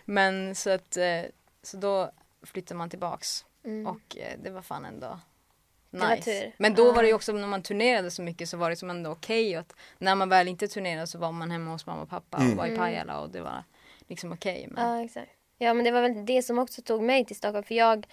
[0.05, 1.21] Men så att eh,
[1.63, 2.11] så då
[2.43, 3.87] flyttade man tillbaks mm.
[3.87, 5.19] och eh, det var fan ändå
[5.89, 6.51] nice.
[6.57, 8.89] Men då var det ju också när man turnerade så mycket så var det som
[8.89, 12.01] ändå okej okay att när man väl inte turnerade så var man hemma hos mamma
[12.01, 12.57] och pappa och mm.
[12.57, 13.63] var i Pajala och det var
[14.07, 14.59] liksom okej.
[14.59, 14.97] Okay, men...
[14.97, 15.31] Ja exakt.
[15.57, 18.07] Ja men det var väl det som också tog mig till Stockholm för jag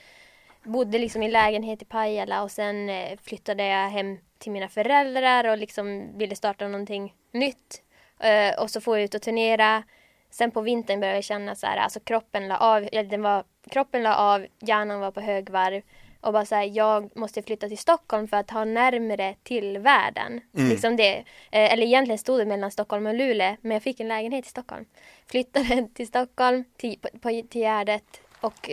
[0.69, 5.45] bodde liksom i lägenhet i Pajala och sen eh, flyttade jag hem till mina föräldrar
[5.45, 7.83] och liksom ville starta någonting nytt.
[8.25, 9.83] Uh, och så får jag ut och turnera.
[10.31, 14.03] Sen på vintern började jag känna så här, alltså kroppen la av, den var, kroppen
[14.03, 15.83] la av, hjärnan var på högvarv.
[16.21, 20.41] Och bara så här, jag måste flytta till Stockholm för att ha närmre till världen.
[20.57, 20.69] Mm.
[20.69, 21.19] Liksom det.
[21.19, 24.49] Uh, eller egentligen stod det mellan Stockholm och Luleå, men jag fick en lägenhet i
[24.49, 24.85] Stockholm.
[25.27, 28.71] Flyttade till Stockholm, till, på, på, till Gärdet och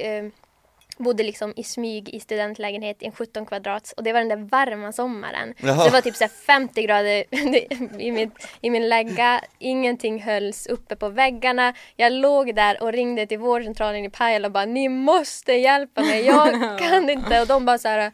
[0.97, 4.49] bodde liksom i smyg i studentlägenhet i en 17 kvadrats och det var den där
[4.49, 5.53] varma sommaren.
[5.57, 5.85] Jaha.
[5.85, 7.23] det var typ så 50 grader
[8.01, 8.31] i, min,
[8.61, 11.73] i min lägga, ingenting hölls uppe på väggarna.
[11.95, 16.25] Jag låg där och ringde till vårdcentralen i Pajala och bara ni måste hjälpa mig,
[16.25, 17.41] jag kan inte.
[17.41, 18.11] Och de bara så här,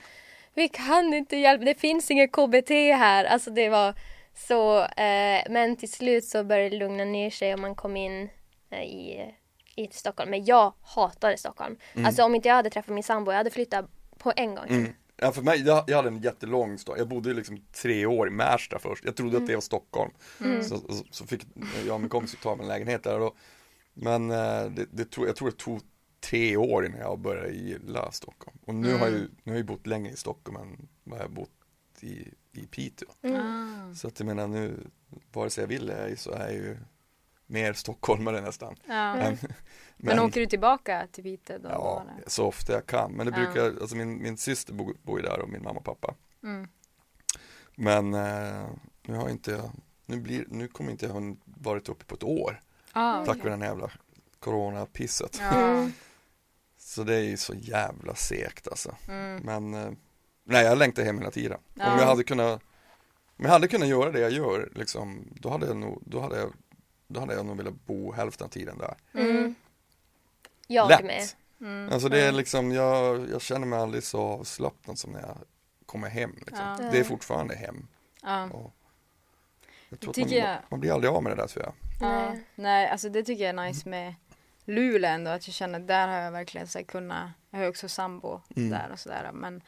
[0.54, 3.26] vi kan inte hjälpa, det finns inget KBT här.
[3.26, 3.94] Alltså det var
[4.48, 8.30] så, eh, men till slut så började det lugna ner sig och man kom in
[8.72, 9.34] eh, i
[9.84, 10.30] i Stockholm.
[10.32, 11.78] Men jag hatade Stockholm.
[11.94, 12.06] Mm.
[12.06, 13.86] Alltså om inte jag hade träffat min sambo, jag hade flyttat
[14.18, 14.66] på en gång.
[14.70, 14.94] Mm.
[15.24, 18.32] Ja för mig, jag, jag hade en jättelång stad, jag bodde liksom tre år i
[18.32, 19.44] Märsta först, jag trodde mm.
[19.44, 20.12] att det var Stockholm.
[20.40, 20.64] Mm.
[20.64, 21.46] Så, så, så, fick
[21.86, 23.36] jag och min kompis ta en lägenhet där och,
[23.94, 25.82] Men eh, det, det tog, jag tror det tog
[26.20, 28.58] tre år innan jag började gilla Stockholm.
[28.66, 29.32] Och nu har jag mm.
[29.44, 31.50] nu har jag bott länge i Stockholm än vad jag bott
[32.02, 33.10] i, i Piteå.
[33.22, 33.96] Mm.
[33.96, 34.88] Så att jag menar nu,
[35.34, 36.78] vare sig jag vill så är jag ju
[37.52, 38.76] mer stockholmare nästan.
[38.88, 39.16] Ja.
[39.16, 39.38] Men,
[39.98, 41.70] men, åker du tillbaka till Piteå då?
[41.70, 43.12] Ja, då, så ofta jag kan.
[43.12, 43.72] Men det brukar, ja.
[43.82, 46.16] alltså min, min syster bor, bor ju där och min mamma och pappa.
[46.44, 46.68] Mm.
[47.76, 48.70] Men eh,
[49.02, 49.72] nu har inte jag,
[50.06, 52.62] nu, blir, nu kommer inte jag ha varit uppe på ett år.
[52.92, 53.92] Ah, tack vare den jävla
[54.40, 55.42] coronapisset.
[55.42, 55.90] Ja.
[56.78, 58.96] Så det är ju så jävla segt alltså.
[59.08, 59.42] Mm.
[59.44, 59.92] Men eh,
[60.44, 61.60] nej, jag längtar hem hela tiden.
[61.74, 61.94] Ja.
[61.94, 62.62] Om jag hade kunnat
[63.42, 66.40] om jag hade kunnat göra det jag gör, liksom, då hade jag nog, då hade
[66.40, 66.54] jag
[67.12, 68.96] då hade jag nog velat bo hälften av tiden där.
[69.14, 69.56] Mm.
[70.68, 71.06] Jag Lätt.
[71.06, 71.24] med.
[71.62, 71.94] Mm.
[71.94, 75.38] Alltså det är liksom, jag, jag känner mig aldrig så avslappnad som när jag
[75.86, 76.34] kommer hem.
[76.38, 76.78] Liksom.
[76.80, 76.90] Ja.
[76.92, 77.88] Det är fortfarande hem.
[78.22, 78.50] Ja.
[78.50, 78.74] Och
[79.90, 80.58] jag tror man, jag...
[80.70, 81.74] man, blir aldrig av med det där tror jag.
[82.10, 82.36] Ja.
[82.56, 84.16] Nej, alltså det tycker jag är nice med
[84.66, 87.90] Luleå ändå, att jag känner att där har jag verkligen så kunnat, jag har också
[87.90, 88.70] sambo mm.
[88.70, 89.62] där och sådär men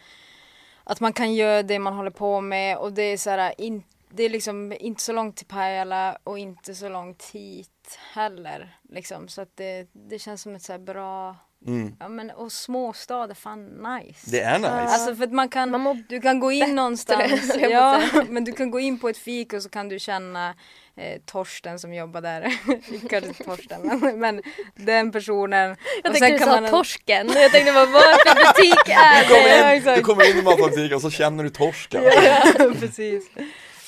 [0.84, 3.84] att man kan göra det man håller på med och det är såhär, in,
[4.15, 8.78] det är liksom inte så långt till Pajala och inte så långt hit heller.
[8.89, 9.28] Liksom.
[9.28, 11.36] Så att det, det känns som ett så bra
[11.67, 11.95] Mm.
[11.99, 14.32] Ja men och småstad är fan nice.
[14.32, 14.71] Det är nice.
[14.71, 18.71] Alltså för att man kan, man du kan gå in någonstans, ja men du kan
[18.71, 20.56] gå in på ett fik och så kan du känna
[20.97, 22.41] eh, Torsten som jobbar där.
[23.10, 24.41] Kanske inte Torsten men, men
[24.76, 25.76] den personen.
[26.04, 26.69] Jag tänkte du sa man...
[26.69, 27.32] torsken.
[27.36, 29.30] Jag tänkte bara vad för butik är det?
[29.30, 32.04] Du kommer in, du kommer in i matbutiken och så känner du torsken.
[32.04, 33.30] ja precis.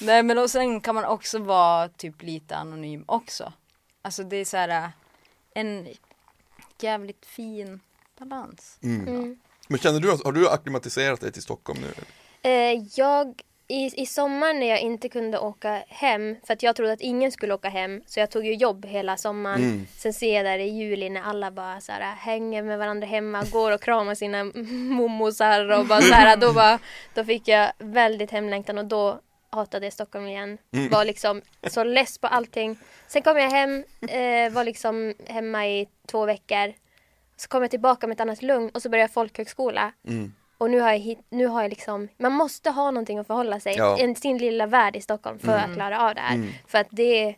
[0.01, 3.53] Nej men och sen kan man också vara typ lite anonym också.
[4.01, 4.89] Alltså det är så här äh,
[5.53, 5.87] en
[6.79, 7.79] jävligt fin
[8.19, 8.79] balans.
[8.83, 9.07] Mm.
[9.07, 9.39] Mm.
[9.67, 11.93] Men känner du, har du akklimatiserat dig till Stockholm nu?
[12.49, 16.93] Eh, jag i, i sommar när jag inte kunde åka hem, för att jag trodde
[16.93, 19.63] att ingen skulle åka hem, så jag tog ju jobb hela sommaren.
[19.63, 19.87] Mm.
[19.97, 23.43] Sen ser jag där i juli när alla bara så här, hänger med varandra hemma,
[23.51, 24.43] går och kramar sina
[24.95, 26.79] mommosar och bara så här, då, bara,
[27.13, 29.19] då fick jag väldigt hemlängtan och då
[29.55, 30.57] hatade Stockholm igen.
[30.71, 30.89] Mm.
[30.89, 32.77] Var liksom så less på allting.
[33.07, 36.73] Sen kom jag hem, eh, var liksom hemma i två veckor.
[37.37, 39.91] Så kom jag tillbaka med ett annat lugn och så började jag folkhögskola.
[40.07, 40.33] Mm.
[40.57, 43.75] Och nu har, jag, nu har jag liksom, man måste ha någonting att förhålla sig,
[43.77, 43.97] ja.
[43.99, 45.69] en, sin lilla värld i Stockholm för mm.
[45.69, 46.35] att klara av det här.
[46.35, 46.49] Mm.
[46.67, 47.35] För att det är,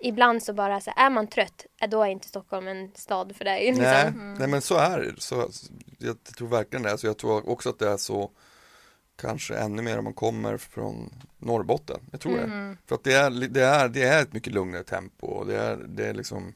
[0.00, 3.66] ibland så bara så är man trött, då är inte Stockholm en stad för dig.
[3.66, 3.84] Liksom.
[3.84, 4.34] Nej, mm.
[4.34, 5.48] nej men så är det, så,
[5.98, 6.98] jag tror verkligen det.
[6.98, 8.30] Så jag tror också att det är så
[9.20, 12.00] kanske ännu mer om man kommer från Norrbotten.
[12.10, 12.68] Jag tror mm.
[12.68, 12.76] det.
[12.86, 15.76] För att det är, det, är, det är ett mycket lugnare tempo och det är,
[15.76, 16.54] det är liksom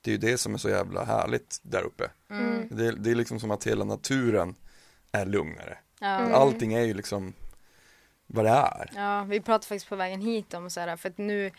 [0.00, 2.10] Det är ju det som är så jävla härligt där uppe.
[2.30, 2.68] Mm.
[2.70, 4.54] Det, det, är liksom som att hela naturen
[5.12, 5.78] är lugnare.
[6.00, 6.34] Mm.
[6.34, 7.32] Allting är ju liksom
[8.26, 8.90] vad det är.
[8.94, 11.50] Ja, vi pratade faktiskt på vägen hit om så här, för att nu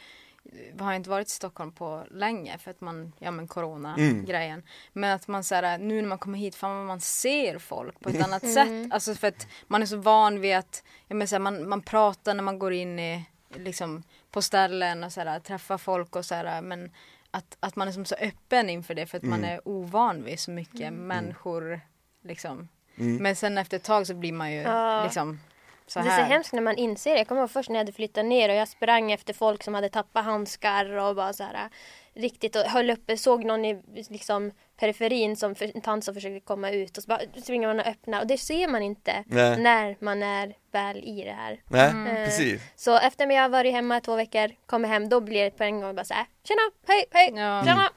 [0.79, 4.25] har inte varit i Stockholm på länge för att man, ja men corona mm.
[4.25, 4.63] grejen.
[4.93, 8.23] Men att man såhär, nu när man kommer hit, fan man ser folk på ett
[8.23, 8.53] annat mm.
[8.53, 8.93] sätt.
[8.93, 12.33] Alltså för att man är så van vid att, ja men såhär, man, man pratar
[12.33, 16.91] när man går in i, liksom på ställen och såhär, träffar folk och såhär men
[17.31, 19.41] att, att man är som så öppen inför det för att mm.
[19.41, 21.07] man är ovan vid så mycket mm.
[21.07, 21.81] människor
[22.23, 22.67] liksom.
[22.95, 23.17] Mm.
[23.17, 25.03] Men sen efter ett tag så blir man ju ja.
[25.03, 25.39] liksom
[25.87, 27.17] så det är så hemskt när man inser det.
[27.17, 29.73] Jag kommer ihåg först när jag hade flyttat ner och jag sprang efter folk som
[29.73, 31.69] hade tappat handskar och bara så här
[32.13, 36.39] riktigt och höll uppe, såg någon i liksom periferin som för, en tant som försökte
[36.39, 39.57] komma ut och så bara springer man och öppnar och det ser man inte Nej.
[39.59, 41.61] när man är väl i det här.
[41.69, 42.25] Nej, mm.
[42.25, 42.61] precis.
[42.75, 45.63] Så efter att jag har varit hemma två veckor, kommer hem, då blir det på
[45.63, 47.63] en gång bara så här, tjena, hej, hej, ja.
[47.65, 47.89] tjena.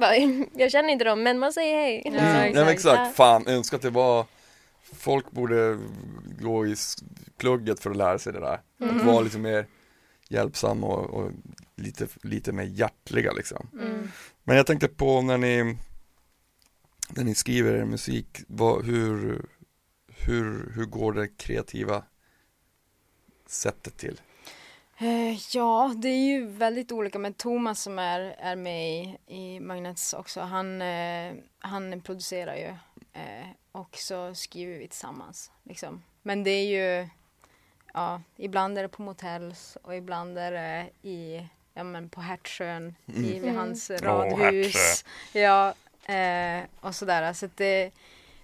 [0.00, 0.48] Mm.
[0.54, 2.02] Jag känner inte dem men man säger hej.
[2.04, 2.44] Ja, mm.
[2.44, 2.56] exakt.
[2.56, 3.16] Ja, exakt.
[3.16, 4.24] Fan, önskar att det var
[5.06, 5.78] Folk borde
[6.40, 6.76] gå i
[7.38, 8.60] plugget för att lära sig det där.
[8.80, 8.96] Mm.
[8.96, 9.66] Att vara lite mer
[10.28, 11.32] hjälpsam och, och,
[11.76, 13.68] lite, lite mer hjärtliga liksom.
[13.72, 14.08] Mm.
[14.44, 15.76] Men jag tänkte på när ni
[17.10, 19.42] när ni skriver er musik, vad, hur,
[20.08, 22.02] hur, hur går det kreativa
[23.46, 24.20] sättet till?
[24.98, 29.60] Eh, ja, det är ju väldigt olika men Thomas som är, är med i, i
[29.60, 32.74] Magnets också, han, eh, han producerar ju
[33.12, 35.50] eh, och så skriver vi tillsammans.
[35.62, 36.02] Liksom.
[36.22, 37.08] Men det är ju
[37.94, 42.94] ja, ibland är det på motels och ibland är det i, ja men på Hertsön,
[43.06, 43.24] mm.
[43.24, 45.04] i vid hans radhus.
[45.34, 45.74] Oh, ja,
[46.14, 47.32] eh, och sådär.
[47.32, 47.90] Så det,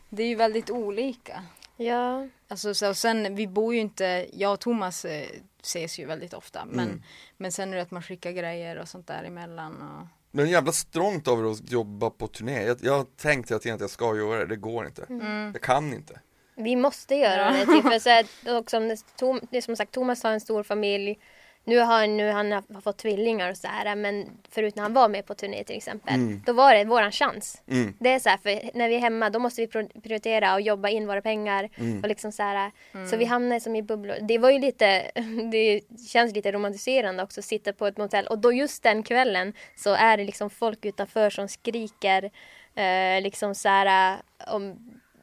[0.08, 1.42] det är ju väldigt olika.
[1.82, 2.28] Ja.
[2.48, 5.28] Alltså, så, och sen, vi bor ju inte, jag och Thomas eh,
[5.62, 6.64] ses ju väldigt ofta.
[6.64, 7.02] Men, mm.
[7.36, 9.82] men sen är det att man skickar grejer och sånt där emellan.
[9.82, 10.06] Och...
[10.30, 12.62] Men jävla strångt av er att jobba på turné.
[12.62, 15.06] Jag, jag tänkte att jag ska göra det, det går inte.
[15.08, 15.50] Mm.
[15.52, 16.20] Jag kan inte.
[16.54, 17.66] Vi måste göra det.
[17.66, 18.26] Typ, för så här,
[18.58, 18.80] också,
[19.50, 21.18] det är som sagt, Thomas har en stor familj.
[21.64, 25.08] Nu har nu han har fått tvillingar och så här, men förut när han var
[25.08, 26.42] med på turné till exempel, mm.
[26.46, 27.62] då var det våran chans.
[27.68, 27.94] Mm.
[27.98, 29.66] Det är så här, för när vi är hemma då måste vi
[30.02, 32.02] prioritera och jobba in våra pengar mm.
[32.02, 33.08] och liksom så här, mm.
[33.08, 34.16] så vi hamnar som i bubblor.
[34.20, 35.10] Det var ju lite,
[35.52, 39.52] det känns lite romantiserande också att sitta på ett motell och då just den kvällen
[39.76, 42.30] så är det liksom folk utanför som skriker
[42.74, 44.76] eh, liksom så här om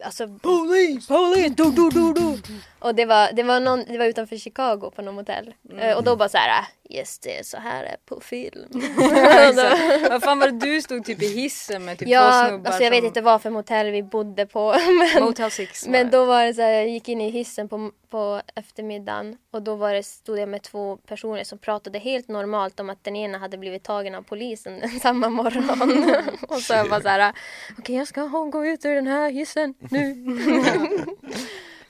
[0.03, 1.07] alltså Police!
[1.07, 1.49] Police!
[1.49, 2.37] Du, du, du, du.
[2.79, 5.53] Och det var, det, var någon, det var utanför Chicago på någon motell.
[5.71, 5.97] Mm.
[5.97, 8.67] Och då bara så här, yes det är så här är på film.
[10.09, 12.69] Vad fan var det du stod typ i hissen med typ ja, två snubbar?
[12.69, 13.01] Alltså jag som...
[13.01, 14.75] vet inte vad för motell vi bodde på.
[15.13, 17.91] men, Motel 6 Men då var det så här, jag gick in i hissen på,
[18.09, 22.79] på eftermiddagen och då var det, stod jag med två personer som pratade helt normalt
[22.79, 26.25] om att den ena hade blivit tagen av polisen samma morgon.
[26.47, 29.31] och så jag bara så här, okej okay, jag ska gå ut ur den här
[29.31, 30.15] hissen nu.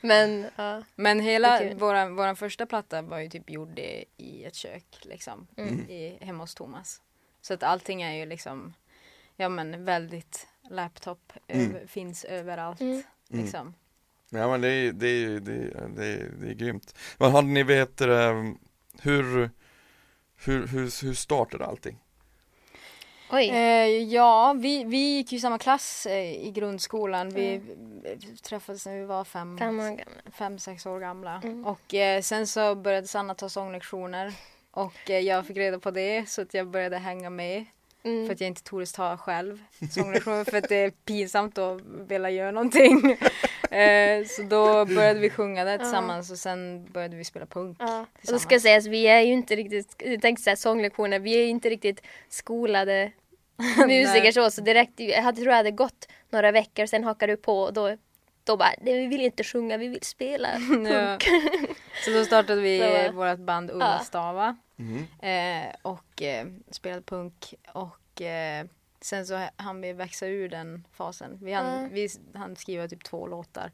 [0.01, 0.83] Men, ja.
[0.95, 3.79] Men hela våran, våran första platta var ju typ gjord
[4.17, 5.47] i ett kök liksom.
[5.57, 5.89] Mm.
[5.89, 7.01] I, hemma hos Thomas.
[7.41, 8.73] Så att allting är ju liksom
[9.41, 11.69] Ja men väldigt laptop mm.
[11.69, 12.93] över, finns överallt mm.
[12.93, 13.03] mm.
[13.43, 13.73] liksom.
[14.29, 16.95] Ja men det är, det är, det är, det är, det är grymt.
[17.17, 18.51] Men hade ni vet hur,
[19.01, 19.49] hur,
[20.67, 21.99] hur, hur startade allting?
[23.31, 23.49] Oj.
[23.49, 27.29] Eh, ja, vi, vi gick ju samma klass eh, i grundskolan.
[27.29, 28.37] Vi mm.
[28.43, 30.03] träffades när vi var fem, fem, år gamla.
[30.31, 31.41] fem sex år gamla.
[31.43, 31.65] Mm.
[31.65, 34.33] Och eh, sen så började Sanna ta sånglektioner.
[34.71, 37.65] Och eh, jag fick reda på det så att jag började hänga med.
[38.03, 38.25] Mm.
[38.25, 42.29] För att jag inte tordes ta själv sånglektioner för att det är pinsamt att vilja
[42.29, 43.17] göra någonting.
[43.71, 47.77] eh, så då började vi sjunga där tillsammans och sen började vi spela punk.
[47.79, 48.05] Ja.
[48.27, 51.19] Och då ska jag säga att vi är ju inte riktigt, jag tänkte säga sånglektioner,
[51.19, 53.11] vi är ju inte riktigt skolade
[53.87, 57.37] musiker så, så direkt, jag hade, tror jag hade gått några veckor sen hakade du
[57.37, 57.97] på och då
[58.43, 60.87] då bara, vi vill inte sjunga, vi vill spela punk.
[60.87, 61.17] Ja.
[62.05, 65.05] Så då startade vi vårt band Ulla Stava mm.
[65.19, 68.65] eh, och eh, spelade punk och eh,
[69.01, 71.37] sen så hann vi växa ur den fasen.
[71.41, 71.93] Vi hann, mm.
[71.93, 73.71] vi hann skriva typ två låtar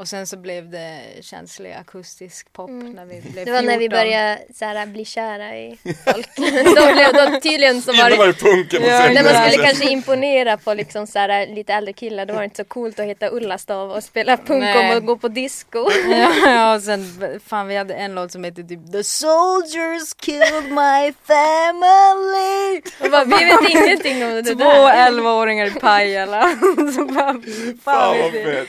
[0.00, 2.92] och sen så blev det känslig akustisk pop mm.
[2.92, 3.44] när vi blev 14.
[3.44, 6.36] Det var när vi började så här, bli kära i folk.
[6.76, 8.16] då blev det tydligen så var det...
[8.16, 11.92] var det punken ja, När man skulle kanske imponera på liksom så här, lite äldre
[11.92, 14.96] killar då var det inte så coolt att heta Ullastav och spela punk Nej.
[14.96, 15.78] och gå på disco.
[16.10, 20.64] ja, ja, och sen fan vi hade en låt som hette typ The soldiers killed
[20.64, 22.82] my family.
[23.00, 25.10] Och bara, vi vet ingenting om det Två där.
[25.10, 26.42] 11-åringar i Pajala.
[26.94, 28.68] så bara, fan, fan vad fett.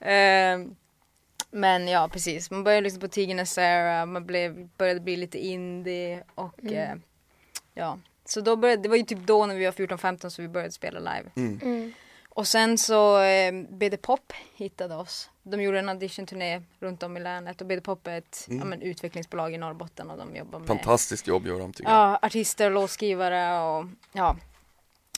[0.00, 0.58] Eh,
[1.50, 6.24] men ja precis, man började lyssna på Tigern Sarah, man blev, började bli lite indie
[6.34, 6.74] och mm.
[6.74, 6.96] eh,
[7.74, 7.98] ja.
[8.24, 10.72] Så då började, det var ju typ då när vi var 14-15 så vi började
[10.72, 11.30] spela live.
[11.36, 11.60] Mm.
[11.62, 11.92] Mm.
[12.28, 15.30] Och sen så eh, BD Pop hittade oss.
[15.42, 18.58] De gjorde en auditionturné runt om i länet och BD Pop är ett mm.
[18.58, 21.98] ja, men, utvecklingsbolag i Norrbotten och de jobbar med Fantastiskt jobb gör de tycker jag.
[21.98, 24.36] Ja, artister, låtskrivare och ja,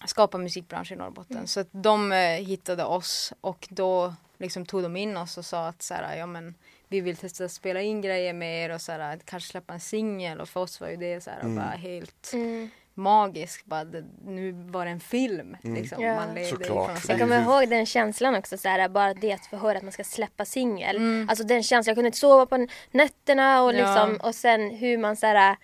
[0.06, 1.36] skapa musikbransch i Norrbotten.
[1.36, 1.46] Mm.
[1.46, 5.66] Så att de eh, hittade oss och då liksom tog de in oss och sa
[5.66, 6.54] att så här, ja men
[6.88, 9.80] vi vill testa att spela in grejer med er och så här, kanske släppa en
[9.80, 11.56] singel och för oss var ju det så här, mm.
[11.56, 12.70] bara helt mm.
[12.94, 13.66] magiskt.
[13.66, 13.84] Bara,
[14.24, 15.56] nu var det en film.
[15.64, 15.76] Mm.
[15.76, 16.14] Liksom, ja.
[16.14, 17.08] man Såklart.
[17.08, 19.92] Jag kommer ihåg den känslan också, så här, bara det att få höra att man
[19.92, 20.96] ska släppa singel.
[20.96, 21.28] Mm.
[21.28, 24.28] Alltså den känslan, jag kunde inte sova på nätterna och, liksom, ja.
[24.28, 25.56] och sen hur man så här,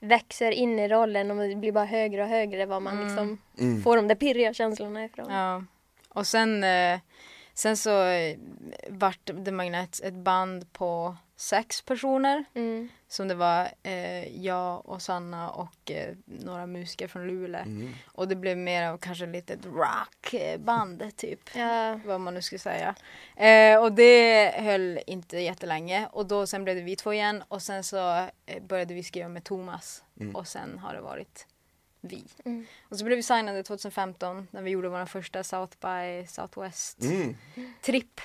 [0.00, 3.06] växer in i rollen och det blir bara högre och högre vad man mm.
[3.06, 3.82] liksom mm.
[3.82, 5.32] får de där pirriga känslorna ifrån.
[5.32, 5.64] Ja.
[6.08, 7.00] Och sen eh,
[7.62, 8.38] Sen så eh,
[8.88, 12.44] vart The Magnets ett band på sex personer.
[12.54, 12.88] Mm.
[13.08, 17.60] Som det var eh, jag och Sanna och eh, några musiker från Luleå.
[17.60, 17.94] Mm.
[18.06, 21.40] Och det blev mer av kanske lite ett rockband typ.
[21.54, 22.00] Ja.
[22.04, 22.94] Vad man nu ska säga.
[23.36, 26.08] Eh, och det höll inte jättelänge.
[26.12, 27.42] Och då sen blev det vi två igen.
[27.48, 30.04] Och sen så eh, började vi skriva med Thomas.
[30.20, 30.36] Mm.
[30.36, 31.46] Och sen har det varit
[32.02, 32.24] vi.
[32.44, 32.66] Mm.
[32.88, 37.36] Och så blev vi signade 2015 när vi gjorde vår första South by Southwest mm.
[37.80, 38.20] tripp.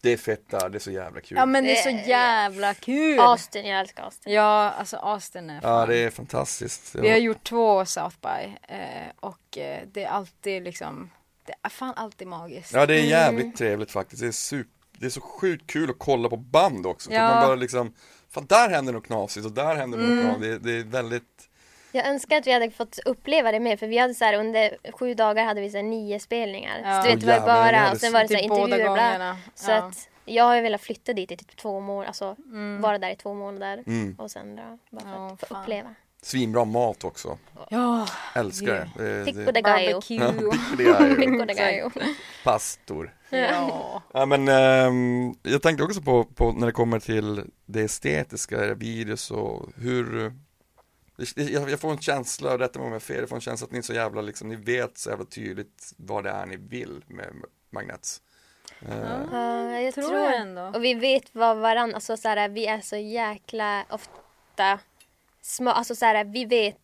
[0.00, 1.38] Det är fett där, det är så jävla kul.
[1.38, 3.18] Ja men det är så jävla kul!
[3.20, 4.32] Austin, jag älskar Austin.
[4.32, 5.80] Ja, alltså Austin är fan.
[5.80, 6.94] Ja det är fantastiskt.
[6.94, 11.10] Vi har gjort två South by eh, och eh, det är alltid liksom,
[11.46, 12.72] det är fan alltid magiskt.
[12.72, 13.56] Ja det är jävligt mm.
[13.56, 14.22] trevligt faktiskt.
[14.22, 17.12] Det är, super, det är så sjukt kul att kolla på band också.
[17.12, 17.28] Ja.
[17.28, 17.94] För man bara liksom,
[18.30, 20.16] fan där händer något knasigt och där händer mm.
[20.16, 20.64] något knasigt.
[20.64, 21.37] Det, det är väldigt
[21.92, 24.92] jag önskar att vi hade fått uppleva det mer för vi hade så här, under
[24.92, 26.80] sju dagar hade vi så här, nio spelningar.
[26.84, 27.02] Ja.
[27.02, 29.76] Så du vet, det var bara och sen var det så här, intervjuer Så ja.
[29.76, 32.80] att jag har ju velat flytta dit i typ två månader, alltså mm.
[32.80, 34.16] vara där i två månader mm.
[34.18, 35.94] och sen dra, bara för att få uppleva.
[36.22, 37.38] Svinbra mat också.
[37.70, 38.06] Ja.
[38.34, 38.88] Älskar yeah.
[38.96, 39.24] det.
[39.24, 40.00] Pico de gallo.
[41.16, 41.90] Pico de gallo.
[42.44, 43.14] Pastor.
[43.30, 44.02] Ja.
[44.12, 49.30] ja men um, jag tänkte också på, på, när det kommer till det estetiska, videos
[49.30, 50.32] och hur
[51.34, 53.64] jag, jag får en känsla, rätta mig om jag är fel, jag får en känsla
[53.64, 56.56] att ni är så jävla liksom, ni vet så jävla tydligt vad det är ni
[56.56, 57.34] vill med
[57.70, 58.22] Magnets.
[58.82, 60.62] Uh, jag tror, tror ändå.
[60.62, 64.78] Och vi vet vad varandra, alltså så här, vi är så jäkla ofta
[65.40, 66.76] små, alltså så här, vi vet,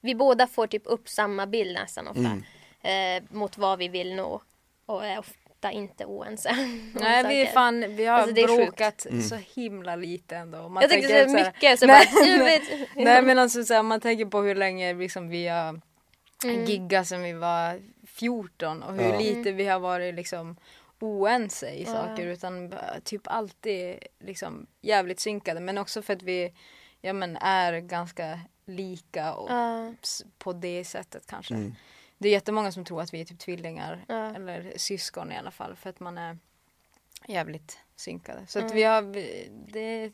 [0.00, 2.20] vi båda får typ upp samma bild nästan ofta.
[2.20, 2.42] Mm.
[2.80, 4.42] Eh, mot vad vi vill nå.
[4.86, 6.56] Och är ofta inte oense.
[6.92, 9.22] Nej vi är fan, vi har alltså, bråkat mm.
[9.22, 10.68] så himla lite ändå.
[10.68, 12.62] Man jag tänkte så mycket så nej, bara, vet.
[12.96, 15.80] nej men alltså så här, man tänker på hur länge liksom, vi har
[16.44, 16.64] mm.
[16.64, 19.18] giggat sen vi var 14 och hur ja.
[19.18, 20.56] lite vi har varit liksom
[21.04, 26.52] oense i saker utan typ alltid liksom jävligt synkade men också för att vi
[27.00, 29.90] ja, men är ganska lika och uh.
[30.38, 31.54] på det sättet kanske.
[31.54, 31.74] Mm.
[32.24, 34.34] Det är jättemånga som tror att vi är typ tvillingar uh.
[34.34, 36.38] eller syskon i alla fall för att man är
[37.28, 38.46] jävligt synkade.
[38.46, 39.02] Så att vi har,
[39.72, 40.12] det är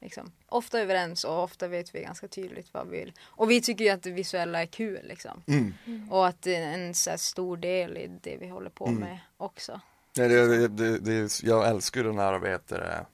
[0.00, 3.12] liksom, ofta överens och ofta vet vi ganska tydligt vad vi vill.
[3.20, 5.42] Och vi tycker ju att det visuella är kul liksom.
[5.46, 5.74] Mm.
[5.86, 6.12] Mm.
[6.12, 9.00] Och att det är en så stor del i det vi håller på mm.
[9.00, 9.80] med också.
[10.12, 13.06] Ja, det, det, det, jag älskar den här, vad heter det,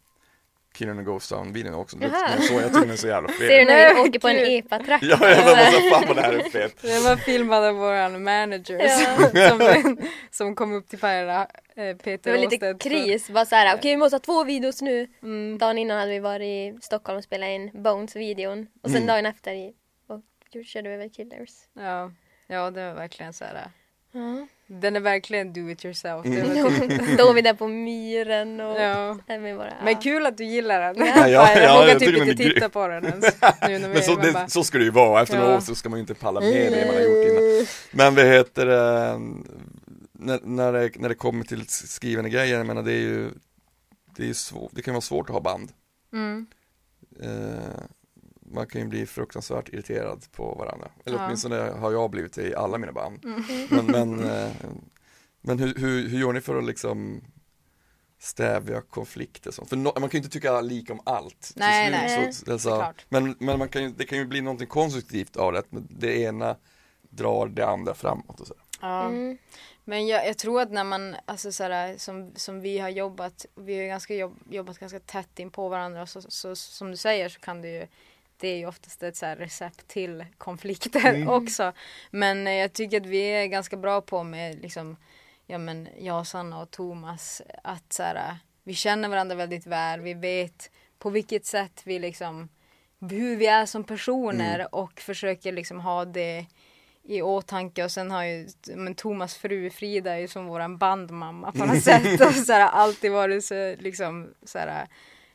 [0.76, 1.96] Killen Ghost Town videon också.
[1.96, 3.38] Men så, jag tycker den är så jävla fet.
[3.38, 5.06] Ser du när vi åker på en epa-tracka?
[5.06, 6.76] ja, jag bara så fan vad det här är fet.
[6.82, 8.80] Det var filmad av våran manager
[9.34, 9.50] ja.
[9.50, 9.98] som,
[10.30, 11.46] som kom upp till Färjestad,
[11.76, 14.82] eh, Peter Det var lite kris, bara såhär okej okay, vi måste ha två videos
[14.82, 15.06] nu.
[15.22, 15.58] Mm.
[15.58, 19.06] Dagen innan hade vi varit i Stockholm och spelat in Bones-videon och sen mm.
[19.06, 19.72] dagen efter i,
[20.06, 21.50] och körde vi över Killers.
[21.74, 22.12] Ja,
[22.46, 23.70] ja det var verkligen såhär
[24.14, 24.48] Mm.
[24.68, 26.26] Den är verkligen do it yourself.
[26.26, 27.14] Mm.
[27.14, 29.18] Står vi där på myren och ja.
[29.28, 31.06] bara, Men kul att du gillar den.
[31.06, 33.24] Ja, ja, jag ja, vågar jag typ inte titta på den ens.
[33.68, 34.48] Nu när Men så, det, bara...
[34.48, 36.72] så ska det ju vara, efter några år så ska man ju inte palla med
[36.72, 37.66] det man har gjort innan.
[37.90, 39.20] Men vad heter det,
[40.12, 43.30] när, när, det, när det kommer till skrivande grejer, jag menar det är ju
[44.16, 45.72] det, är svår, det kan vara svårt att ha band.
[46.12, 46.46] Mm.
[47.22, 47.60] Uh,
[48.50, 50.90] man kan ju bli fruktansvärt irriterad på varandra.
[51.04, 51.24] Eller ja.
[51.26, 53.24] åtminstone har jag blivit det i alla mina band.
[53.24, 53.42] Mm.
[53.70, 54.50] Men, men, eh,
[55.40, 57.20] men hur, hur, hur gör ni för att liksom
[58.18, 59.68] stävja konflikter sånt?
[59.68, 61.52] För no, man kan ju inte tycka lika om allt.
[61.56, 65.36] Nej, nej, så, alltså, men, men man kan ju, det kan ju bli någonting konstruktivt
[65.36, 66.56] av det, att det ena
[67.10, 68.54] drar det andra framåt och så.
[68.80, 69.06] Ja.
[69.06, 69.38] Mm.
[69.88, 73.78] Men jag, jag, tror att när man, alltså såhär, som, som vi har jobbat, vi
[73.78, 77.40] har ganska jobb, jobbat ganska tätt in på varandra så, så, som du säger så
[77.40, 77.86] kan det ju
[78.40, 81.28] det är ju oftast ett så recept till konflikter mm.
[81.28, 81.72] också.
[82.10, 84.96] Men eh, jag tycker att vi är ganska bra på med liksom,
[85.46, 90.00] ja men jag, Sanna och Thomas att så här, vi känner varandra väldigt väl.
[90.00, 92.48] Vi vet på vilket sätt vi liksom,
[93.00, 94.68] hur vi är som personer mm.
[94.72, 96.46] och försöker liksom ha det
[97.08, 101.52] i åtanke och sen har ju men Thomas fru Frida är ju som våran bandmamma
[101.52, 104.86] på något sätt och så här, alltid varit så liksom så här,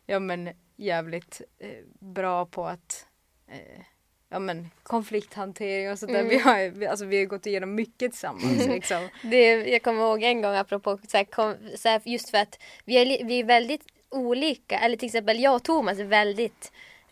[0.06, 0.50] ja men
[0.82, 1.70] jävligt eh,
[2.00, 3.06] bra på att
[3.48, 3.82] eh,
[4.30, 6.20] ja men konflikthantering och sådär.
[6.20, 6.30] Mm.
[6.30, 8.68] Vi, har, alltså, vi har gått igenom mycket tillsammans.
[8.68, 9.10] Liksom.
[9.24, 12.60] det, jag kommer ihåg en gång apropå så här, kom, så här, just för att
[12.86, 14.80] vi är, vi är väldigt olika.
[14.80, 16.72] Eller till exempel jag och Thomas är väldigt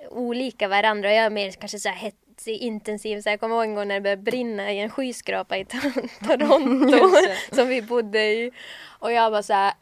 [0.10, 1.14] olika varandra.
[1.14, 3.22] Jag är mer kanske så här hetsig, intensiv.
[3.22, 5.66] Så jag kommer ihåg en gång när det började brinna i en skyskrapa i
[6.26, 7.16] Toronto
[7.52, 8.52] som vi bodde i.
[9.00, 9.74] Och jag bara så här,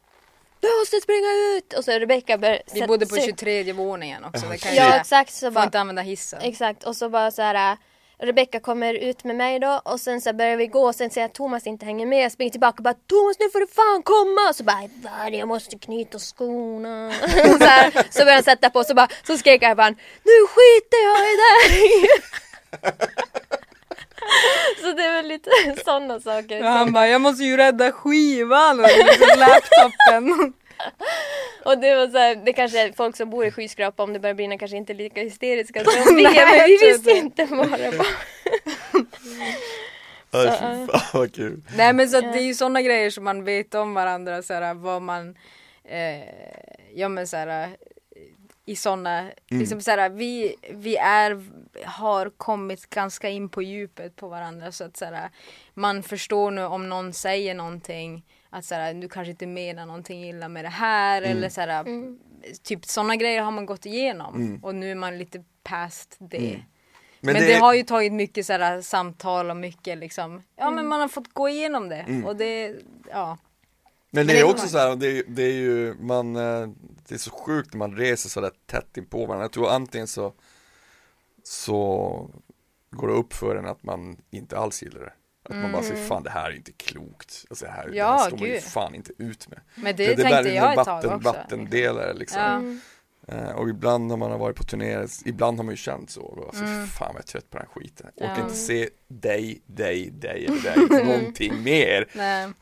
[0.59, 1.73] du måste springa ut!
[1.73, 4.45] Och så Rebecka börjar Vi bodde på 23 våningen också.
[4.45, 5.33] Det kan ja exakt.
[5.33, 6.39] Så får bara, inte använda hissen.
[6.41, 7.71] Exakt och så bara så här.
[7.71, 7.77] Äh,
[8.19, 11.21] Rebecka kommer ut med mig då och sen så börjar vi gå och sen ser
[11.21, 12.23] jag att Thomas inte hänger med.
[12.23, 14.53] Jag springer tillbaka och bara Thomas nu får du fan komma!
[14.53, 14.89] Så bara
[15.23, 17.11] vad jag måste knyta skorna.
[17.59, 20.97] så, här, så börjar han sätta på så bara så skrek jag bara Nu skiter
[21.03, 22.07] jag i dig!
[24.81, 25.49] Så det är väl lite
[25.85, 26.57] sådana saker.
[26.59, 30.53] Ja, han bara, jag måste ju rädda skivan och liksom laptopen.
[31.65, 34.19] Och det var så här, det kanske är folk som bor i skyskrapa om det
[34.19, 37.71] börjar brinna kanske inte är lika hysteriska som vi är, men vi visste inte vad
[37.71, 38.07] det var.
[40.31, 41.61] Så, fan vad kul.
[41.77, 44.73] Nej men så det är ju sådana grejer som man vet om varandra, så här,
[44.73, 45.35] vad man
[45.83, 47.69] eh, Ja men så här,
[48.67, 49.33] i sådana, mm.
[49.49, 51.43] liksom så vi, vi är,
[51.85, 55.05] har kommit ganska in på djupet på varandra så att så
[55.73, 60.47] man förstår nu om någon säger någonting att så du kanske inte menar någonting illa
[60.47, 61.37] med det här mm.
[61.37, 62.19] eller så mm.
[62.63, 64.63] typ sådana grejer har man gått igenom mm.
[64.63, 66.37] och nu är man lite past det.
[66.37, 66.61] Mm.
[67.19, 67.47] Men, men det...
[67.47, 67.53] det...
[67.53, 70.89] har ju tagit mycket så samtal och mycket liksom, ja men mm.
[70.89, 72.75] man har fått gå igenom det och det,
[73.11, 73.37] ja.
[74.11, 76.67] Men det är också så här, det, det, är ju, man, eh,
[77.07, 79.43] det är så sjukt när man reser så där tätt in på varandra.
[79.43, 80.33] Jag tror antingen så
[81.43, 82.29] så
[82.91, 85.13] går det upp för en att man inte alls gillar det.
[85.43, 85.61] Att mm.
[85.61, 86.07] man bara säger mm.
[86.07, 87.45] fan det här är inte klokt.
[87.49, 89.59] Alltså, det här, ja, det här står man ju fan inte ut med.
[89.75, 91.31] Men det, det, det tänkte jag ett vatten, tag också.
[91.31, 92.39] Vattendelare liksom.
[92.41, 92.61] Ja.
[93.31, 96.43] Uh, och ibland när man har varit på turné, ibland har man ju känt så.
[96.47, 96.87] Alltså, mm.
[96.87, 98.07] Fan vad jag är trött på den här skiten.
[98.15, 102.07] Jag orkar inte se dig, dig, dig eller dig, någonting mer.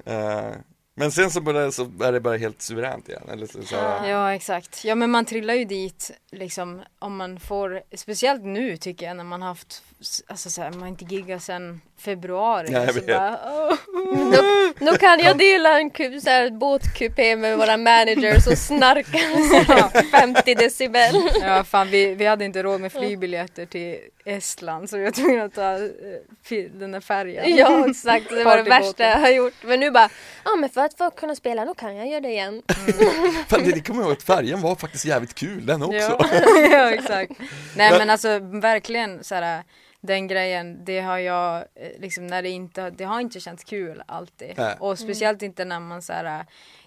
[0.07, 0.55] Uh,
[0.97, 3.29] men sen så, bara, så är det bara helt suveränt igen.
[3.29, 4.85] Eller så, så Ja exakt.
[4.85, 9.23] Ja men man trillar ju dit liksom om man får, speciellt nu tycker jag när
[9.23, 9.83] man haft,
[10.27, 12.67] alltså så här, man inte giggat sedan februari.
[12.71, 13.07] Ja, jag vet.
[13.07, 13.77] Bara, oh.
[14.31, 19.17] nu, nu, kan jag dela en så här, båtkupé med våra managers och snarka
[20.11, 21.15] 50 decibel.
[21.41, 25.43] Ja fan vi, vi hade inte råd med flygbiljetter till Estland så vi var tvungna
[25.43, 25.77] att ta
[26.79, 27.45] den där färjan.
[27.57, 29.53] Ja exakt, det var det värsta jag har gjort.
[29.61, 30.09] Men nu bara,
[30.43, 32.61] ja ah, men för att få kunna spela, nu kan jag göra det igen.
[32.87, 33.33] Mm.
[33.47, 35.95] Fan, det, det kommer jag ihåg att färjan var faktiskt jävligt kul den också.
[35.97, 36.29] Ja,
[36.71, 37.31] ja exakt.
[37.75, 39.63] Nej men alltså verkligen så här
[40.05, 44.03] den grejen, det har jag eh, liksom när det inte, det har inte känts kul
[44.05, 44.53] alltid.
[44.57, 44.75] Nej.
[44.79, 46.45] Och speciellt inte när man så här,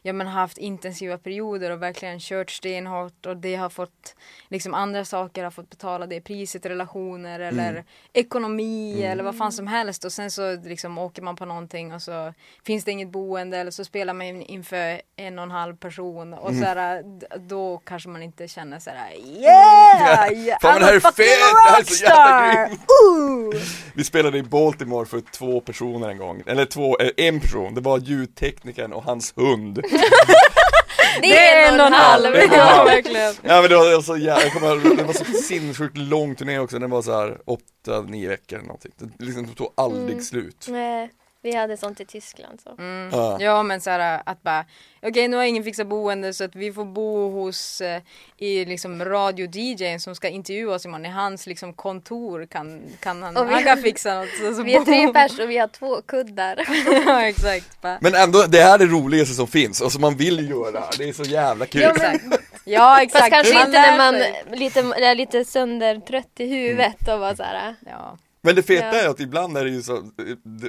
[0.08, 4.14] ja men haft intensiva perioder och verkligen kört stenhårt och det har fått
[4.48, 7.84] liksom andra saker har fått betala det priset, relationer eller mm.
[8.12, 9.12] ekonomi mm.
[9.12, 12.34] eller vad fan som helst och sen så liksom åker man på någonting och så
[12.66, 16.50] finns det inget boende eller så spelar man inför en och en halv person och
[16.50, 16.62] mm.
[16.62, 17.02] så här,
[17.38, 20.32] då kanske man inte känner så här yeah!
[20.46, 21.16] yeah fan, I'm det här är fett!
[21.16, 23.64] Det här är så jävla grymt!
[23.94, 27.80] Vi spelade i Baltimore för två personer en gång, eller två, eh, en person, det
[27.80, 29.82] var ljudteknikern och hans hund
[31.22, 32.36] det är en och en halv!
[32.52, 33.34] Ja, verkligen.
[33.42, 37.02] Ja men det var så jävla, det var så sinnessjukt lång turné också, den var
[37.02, 37.38] så här
[37.86, 38.92] 8-9 veckor eller någonting.
[38.96, 40.24] Det liksom tog aldrig mm.
[40.24, 40.66] slut.
[40.68, 41.10] Nej.
[41.48, 42.70] Vi hade sånt i Tyskland så.
[42.78, 43.08] Mm.
[43.12, 43.36] Ja.
[43.40, 44.64] ja men såhär att bara
[44.98, 48.02] Okej okay, nu har ingen fixat boende så att vi får bo hos eh,
[48.36, 51.06] i liksom radio-DJn som ska intervjua oss imorgon.
[51.06, 54.28] I hans liksom kontor kan, kan han, vi, han kan fixa något.
[54.40, 56.64] Så, så vi är tre pers och vi har två kuddar.
[57.06, 57.80] ja exakt.
[57.80, 57.98] Bara.
[58.00, 60.84] Men ändå det här är det roligaste som finns och som man vill göra.
[60.98, 61.82] Det är så jävla kul.
[61.82, 63.20] Ja, men, ja exakt.
[63.20, 64.14] Fast kanske man inte när man
[64.58, 67.14] lite, är lite söndertrött i huvudet mm.
[67.14, 67.74] och bara såhär.
[67.86, 68.18] Ja.
[68.40, 69.02] Men det feta ja.
[69.02, 70.10] är att ibland är det ju så,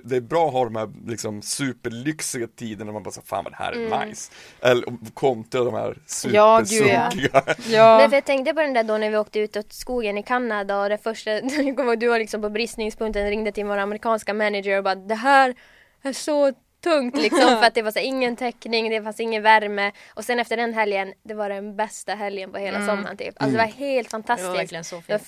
[0.04, 3.44] det, är bra att ha de här liksom superlyxiga tiderna när man bara så fan
[3.44, 4.10] vad det här är mm.
[4.10, 4.32] nice.
[4.62, 7.12] Eller kontra de här supersunkiga.
[7.34, 7.98] Ja, ja.
[7.98, 10.24] Nej, för jag tänkte på den där då när vi åkte ut åt skogen i
[10.24, 14.84] Kanada och det första, du var liksom på bristningspunkten, ringde till vår amerikanska manager och
[14.84, 15.56] bara det här
[16.02, 16.54] är så
[16.84, 20.40] tungt liksom för att det var så ingen täckning, det fanns ingen värme och sen
[20.40, 22.88] efter den helgen, det var den bästa helgen på hela mm.
[22.88, 23.34] sommaren typ.
[23.38, 24.48] Alltså det var helt fantastiskt.
[24.48, 25.22] Det var verkligen så fint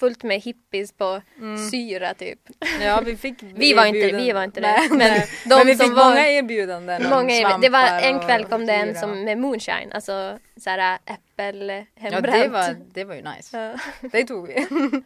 [0.00, 1.70] fullt med hippies på mm.
[1.70, 2.38] syra typ.
[2.80, 4.88] Ja vi fick vi var inte, vi var inte det.
[4.90, 7.08] Men, de men vi fick var, många erbjudanden.
[7.10, 12.36] Många, det var en kväll kom det en som med moonshine, alltså såhär äppel hembränt.
[12.36, 13.58] Ja det var, det var ju nice.
[13.58, 14.08] Ja.
[14.12, 14.66] Det tog vi.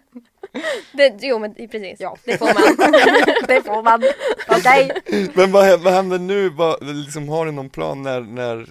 [0.92, 2.16] Det, jo men precis, ja.
[2.24, 2.90] det får man.
[3.48, 4.02] det får man.
[4.58, 4.90] Okay.
[5.34, 6.48] Men vad, vad händer nu?
[6.48, 8.66] Vad, liksom, har ni någon plan när, när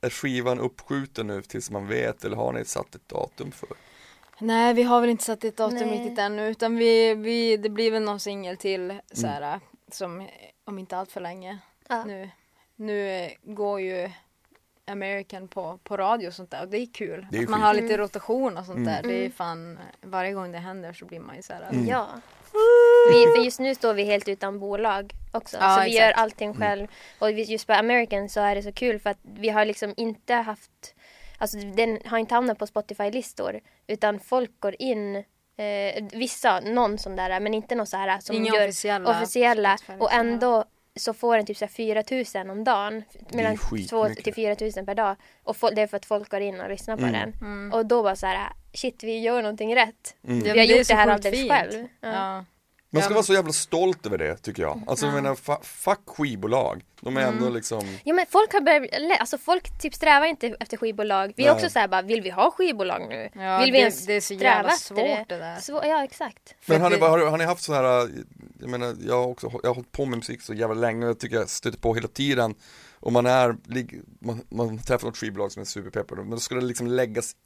[0.00, 3.68] är skivan uppskjuten nu tills man vet eller har ni satt ett datum för?
[4.38, 5.98] Nej vi har väl inte satt ett datum Nej.
[5.98, 9.60] riktigt ännu utan vi, vi, det blir väl någon singel till såhär mm.
[9.90, 10.28] som
[10.64, 11.58] om inte allt för länge
[11.88, 12.04] ja.
[12.04, 12.30] nu.
[12.76, 14.10] Nu går ju
[14.86, 17.26] American på, på radio och sånt där och det är kul.
[17.30, 18.92] Det är att man har lite rotation och sånt mm.
[18.94, 19.02] där.
[19.02, 19.32] Det är mm.
[19.32, 21.68] fan, varje gång det händer så blir man ju såhär.
[21.70, 21.86] Mm.
[21.86, 22.08] Ja.
[23.12, 25.56] Vi, för just nu står vi helt utan bolag också.
[25.60, 26.06] Ja, så vi exakt.
[26.06, 26.60] gör allting mm.
[26.60, 26.88] själv.
[27.18, 30.34] Och just på American så är det så kul för att vi har liksom inte
[30.34, 30.94] haft
[31.38, 33.60] Alltså den har inte hamnat på Spotify-listor.
[33.86, 38.36] Utan folk går in eh, vissa, någon sån där, men inte någon så här som
[38.36, 40.64] Inga gör officiella, officiella och ändå
[40.98, 42.02] så får den typ så 4
[42.34, 43.02] 000 om dagen.
[43.32, 43.56] Mellan
[43.88, 45.16] 2 till 4 000 per dag.
[45.42, 47.12] Och det är för att folk går in och lyssnar på mm.
[47.12, 47.32] den.
[47.40, 47.72] Mm.
[47.72, 50.16] Och då bara så här, shit vi gör någonting rätt.
[50.24, 50.42] Mm.
[50.42, 51.88] Vi har gjort det här alldeles själv.
[52.00, 52.08] Ja.
[52.12, 52.44] Ja.
[52.90, 54.82] Man ska vara så jävla stolt över det tycker jag.
[54.86, 56.84] Alltså jag menar, fuck skivbolag.
[57.00, 57.54] De är ändå mm.
[57.54, 61.32] liksom Ja men folk har börjat, alltså folk typ strävar inte efter skivbolag.
[61.36, 63.30] Vi är också såhär bara, vill vi ha skivbolag nu?
[63.32, 65.24] Ja, vill vi ens det är så jävla svårt det?
[65.28, 65.56] det där.
[65.60, 66.54] Svår, ja exakt.
[66.66, 68.08] Men har ni, har, har ni haft så här,
[68.60, 71.10] jag menar jag har också, jag har hållit på med musik så jävla länge och
[71.10, 72.54] jag tycker jag stöter på hela tiden.
[73.00, 73.56] Och man är,
[74.20, 77.36] man, man träffar något skivbolag som är superpeppar, men då ska det liksom läggas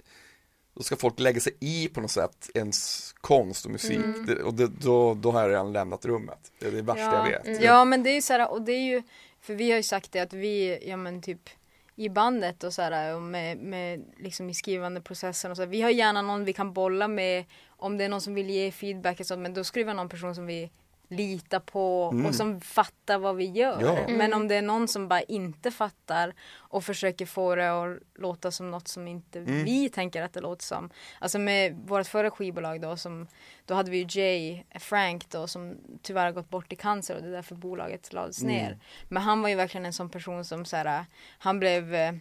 [0.74, 4.26] då ska folk lägga sig i på något sätt ens konst och musik mm.
[4.26, 6.52] det, och det, då, då har jag redan lämnat rummet.
[6.58, 7.16] Det är det värsta ja.
[7.16, 7.46] jag vet.
[7.46, 7.62] Mm.
[7.62, 9.02] Ja men det är ju såhär, och det är ju,
[9.40, 11.50] för vi har ju sagt det att vi, ja men typ
[11.96, 15.66] i bandet och sådär och med, med liksom i skrivande processen och så.
[15.66, 18.70] Vi har gärna någon vi kan bolla med om det är någon som vill ge
[18.70, 20.70] feedback och sånt men då vara någon person som vi
[21.12, 22.26] litar på mm.
[22.26, 23.82] och som fattar vad vi gör.
[23.82, 23.98] Ja.
[23.98, 24.18] Mm.
[24.18, 28.50] Men om det är någon som bara inte fattar och försöker få det att låta
[28.50, 29.64] som något som inte mm.
[29.64, 30.90] vi tänker att det låter som.
[31.18, 33.26] Alltså med vårt förra skivbolag då som
[33.66, 37.22] då hade vi ju Jay Frank då som tyvärr har gått bort i cancer och
[37.22, 38.54] det är därför bolaget lades mm.
[38.54, 38.78] ner.
[39.08, 41.04] Men han var ju verkligen en sån person som så här,
[41.38, 42.12] han blev eh,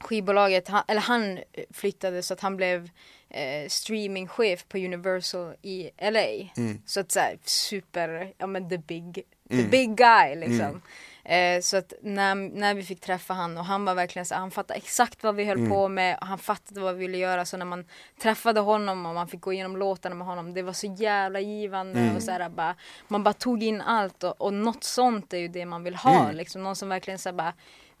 [0.00, 1.38] skivbolaget, han, eller han
[1.70, 2.90] flyttade så att han blev
[3.30, 6.50] eh, streamingchef på Universal i LA.
[6.56, 6.82] Mm.
[6.86, 9.14] Så att såhär super, ja men the big,
[9.48, 9.70] the mm.
[9.70, 10.60] big guy liksom.
[10.60, 10.80] Mm.
[11.26, 14.50] Eh, så att när, när vi fick träffa han och han var verkligen så han
[14.50, 15.70] fattade exakt vad vi höll mm.
[15.70, 17.84] på med och han fattade vad vi ville göra så när man
[18.22, 22.00] träffade honom och man fick gå igenom låtarna med honom det var så jävla givande
[22.00, 22.16] mm.
[22.16, 22.74] och så här, bara,
[23.08, 26.24] man bara tog in allt och, och något sånt är ju det man vill ha
[26.24, 26.36] mm.
[26.36, 27.52] liksom någon som verkligen så här, bara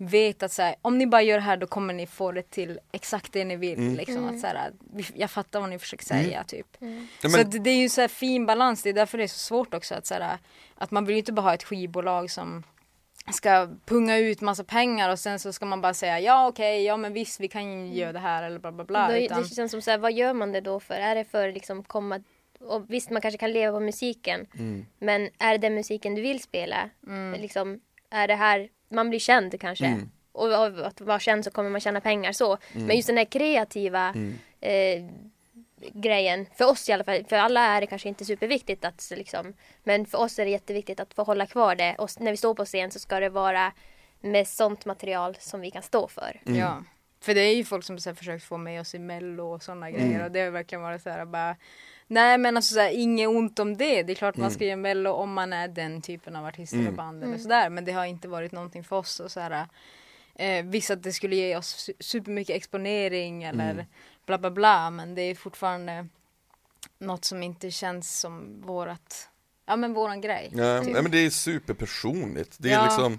[0.06, 2.50] vet att så här, om ni bara gör det här då kommer ni få det
[2.50, 3.78] till exakt det ni vill.
[3.78, 3.94] Mm.
[3.94, 4.72] Liksom, att, så här,
[5.14, 6.46] jag fattar vad ni försöker säga mm.
[6.46, 6.66] typ.
[6.80, 7.06] Mm.
[7.22, 7.50] Så men...
[7.50, 9.74] det, det, är ju så här fin balans, det är därför det är så svårt
[9.74, 10.38] också att, så här,
[10.74, 12.62] att man vill ju inte bara ha ett skivbolag som
[13.32, 16.84] ska punga ut massa pengar och sen så ska man bara säga ja okej, okay,
[16.84, 19.08] ja men visst vi kan ju göra det här eller bla bla bla.
[19.08, 19.42] Då, utan...
[19.42, 20.94] Det känns som så här, vad gör man det då för?
[20.94, 22.20] Är det för liksom komma
[22.60, 24.86] och visst man kanske kan leva på musiken mm.
[24.98, 26.90] men är det den musiken du vill spela?
[27.06, 27.40] Mm.
[27.40, 27.80] Liksom,
[28.10, 29.86] är det här man blir känd kanske.
[29.86, 30.10] Mm.
[30.32, 32.58] Och av att vara känd så kommer man tjäna pengar så.
[32.72, 32.86] Mm.
[32.86, 34.38] Men just den där kreativa mm.
[34.60, 35.10] eh,
[35.92, 39.54] grejen, för oss i alla fall, för alla är det kanske inte superviktigt att liksom,
[39.82, 42.54] men för oss är det jätteviktigt att få hålla kvar det och när vi står
[42.54, 43.72] på scen så ska det vara
[44.20, 46.40] med sånt material som vi kan stå för.
[46.46, 46.60] Mm.
[46.60, 46.84] Ja.
[47.20, 49.88] För det är ju folk som har försökt få med oss i mello och sådana
[49.88, 50.00] mm.
[50.00, 51.56] grejer och det har verkligen varit så här bara
[52.06, 54.02] Nej men alltså såhär, inget ont om det.
[54.02, 54.54] Det är klart man mm.
[54.54, 56.96] ska göra mello om man är den typen av artist eller mm.
[56.96, 57.42] band eller mm.
[57.42, 57.70] sådär.
[57.70, 59.20] Men det har inte varit någonting för oss.
[59.20, 59.66] Och såhär,
[60.34, 63.86] eh, visst att det skulle ge oss supermycket exponering eller mm.
[64.26, 64.90] bla bla bla.
[64.90, 66.06] Men det är fortfarande
[66.98, 69.28] något som inte känns som vårat,
[69.66, 70.50] ja men våran grej.
[70.54, 70.92] Ja, typ.
[70.92, 72.56] Nej men det är superpersonligt.
[72.58, 72.84] Det är ja.
[72.84, 73.18] liksom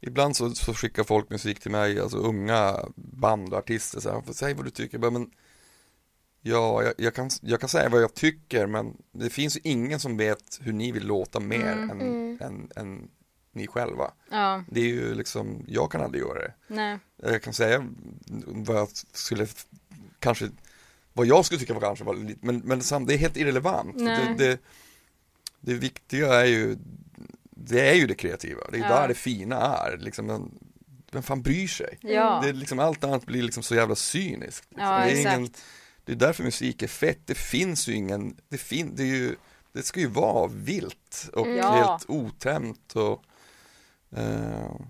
[0.00, 4.32] Ibland så, så, skickar folk musik till mig, alltså unga band och artister så här,
[4.32, 5.30] säg vad du tycker, men
[6.40, 10.00] Ja, jag, jag, kan, jag kan säga vad jag tycker men det finns ju ingen
[10.00, 12.38] som vet hur ni vill låta mer mm, än, mm.
[12.40, 13.08] Än, än,
[13.52, 14.12] ni själva.
[14.30, 14.64] Ja.
[14.70, 16.54] Det är ju liksom, jag kan aldrig göra det.
[16.66, 16.98] Nej.
[17.22, 17.86] Jag kan säga
[18.46, 19.46] vad jag skulle,
[20.18, 20.50] kanske,
[21.12, 23.98] vad jag skulle tycka var kanske var lite, men, men det är helt irrelevant.
[23.98, 24.58] Det, det,
[25.60, 26.76] det, viktiga är ju,
[27.50, 28.88] det är ju det kreativa, det är ja.
[28.88, 29.96] där det fina är.
[29.96, 30.50] Liksom,
[31.10, 31.98] vem fan bryr sig?
[32.00, 32.40] Ja.
[32.42, 34.66] Det är liksom, allt annat blir liksom så jävla cyniskt.
[34.70, 34.86] Liksom.
[34.86, 35.36] Ja, det är exakt.
[35.36, 35.50] ingen,
[36.08, 39.36] det är därför musik är fett, det finns ju ingen, det, fin, det, är ju,
[39.72, 41.72] det ska ju vara vilt och mm.
[41.72, 43.24] helt otämt och
[44.18, 44.80] eh,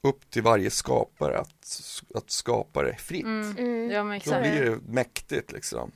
[0.00, 1.80] upp till varje skapare att,
[2.14, 3.24] att skapa det fritt.
[3.24, 3.56] Mm.
[3.58, 3.90] Mm.
[3.90, 5.92] Ja, men Då blir det mäktigt liksom.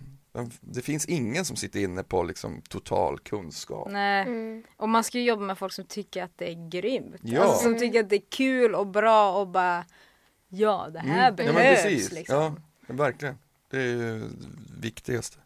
[0.60, 3.88] Det finns ingen som sitter inne på liksom total kunskap.
[3.90, 4.64] Nej, mm.
[4.76, 7.20] och man ska ju jobba med folk som tycker att det är grymt.
[7.22, 7.42] Ja.
[7.42, 9.84] Alltså, som tycker att det är kul och bra och bara
[10.48, 11.36] Ja, det här mm.
[11.36, 12.62] behövs ja, liksom.
[12.86, 13.38] Ja, verkligen.
[13.70, 14.22] Det är ju
[14.80, 15.36] viktigaste.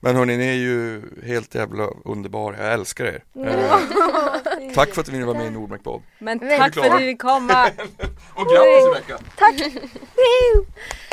[0.00, 2.64] Men hörni, ni är ju helt jävla underbara.
[2.64, 3.24] Jag älskar er.
[3.36, 4.74] Mm.
[4.74, 6.02] tack för att ni ville vara med i Nordmark Bob.
[6.18, 7.66] Men tack för att du vill komma.
[8.34, 9.18] Och grattis Rebecka.
[9.36, 9.54] Tack.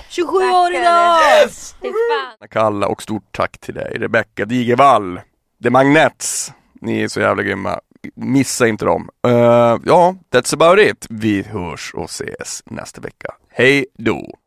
[0.10, 1.20] 27 år idag.
[1.44, 1.76] Yes.
[2.50, 5.22] Kalla och stort tack till dig Rebecka Digevall.
[5.64, 6.52] The Magnets.
[6.82, 7.80] Ni är så jävla grymma.
[8.16, 9.10] Missa inte dem.
[9.28, 9.34] Uh,
[9.86, 11.08] ja, that's about it.
[11.10, 13.34] Vi hörs och ses nästa vecka.
[13.50, 14.38] Hej då.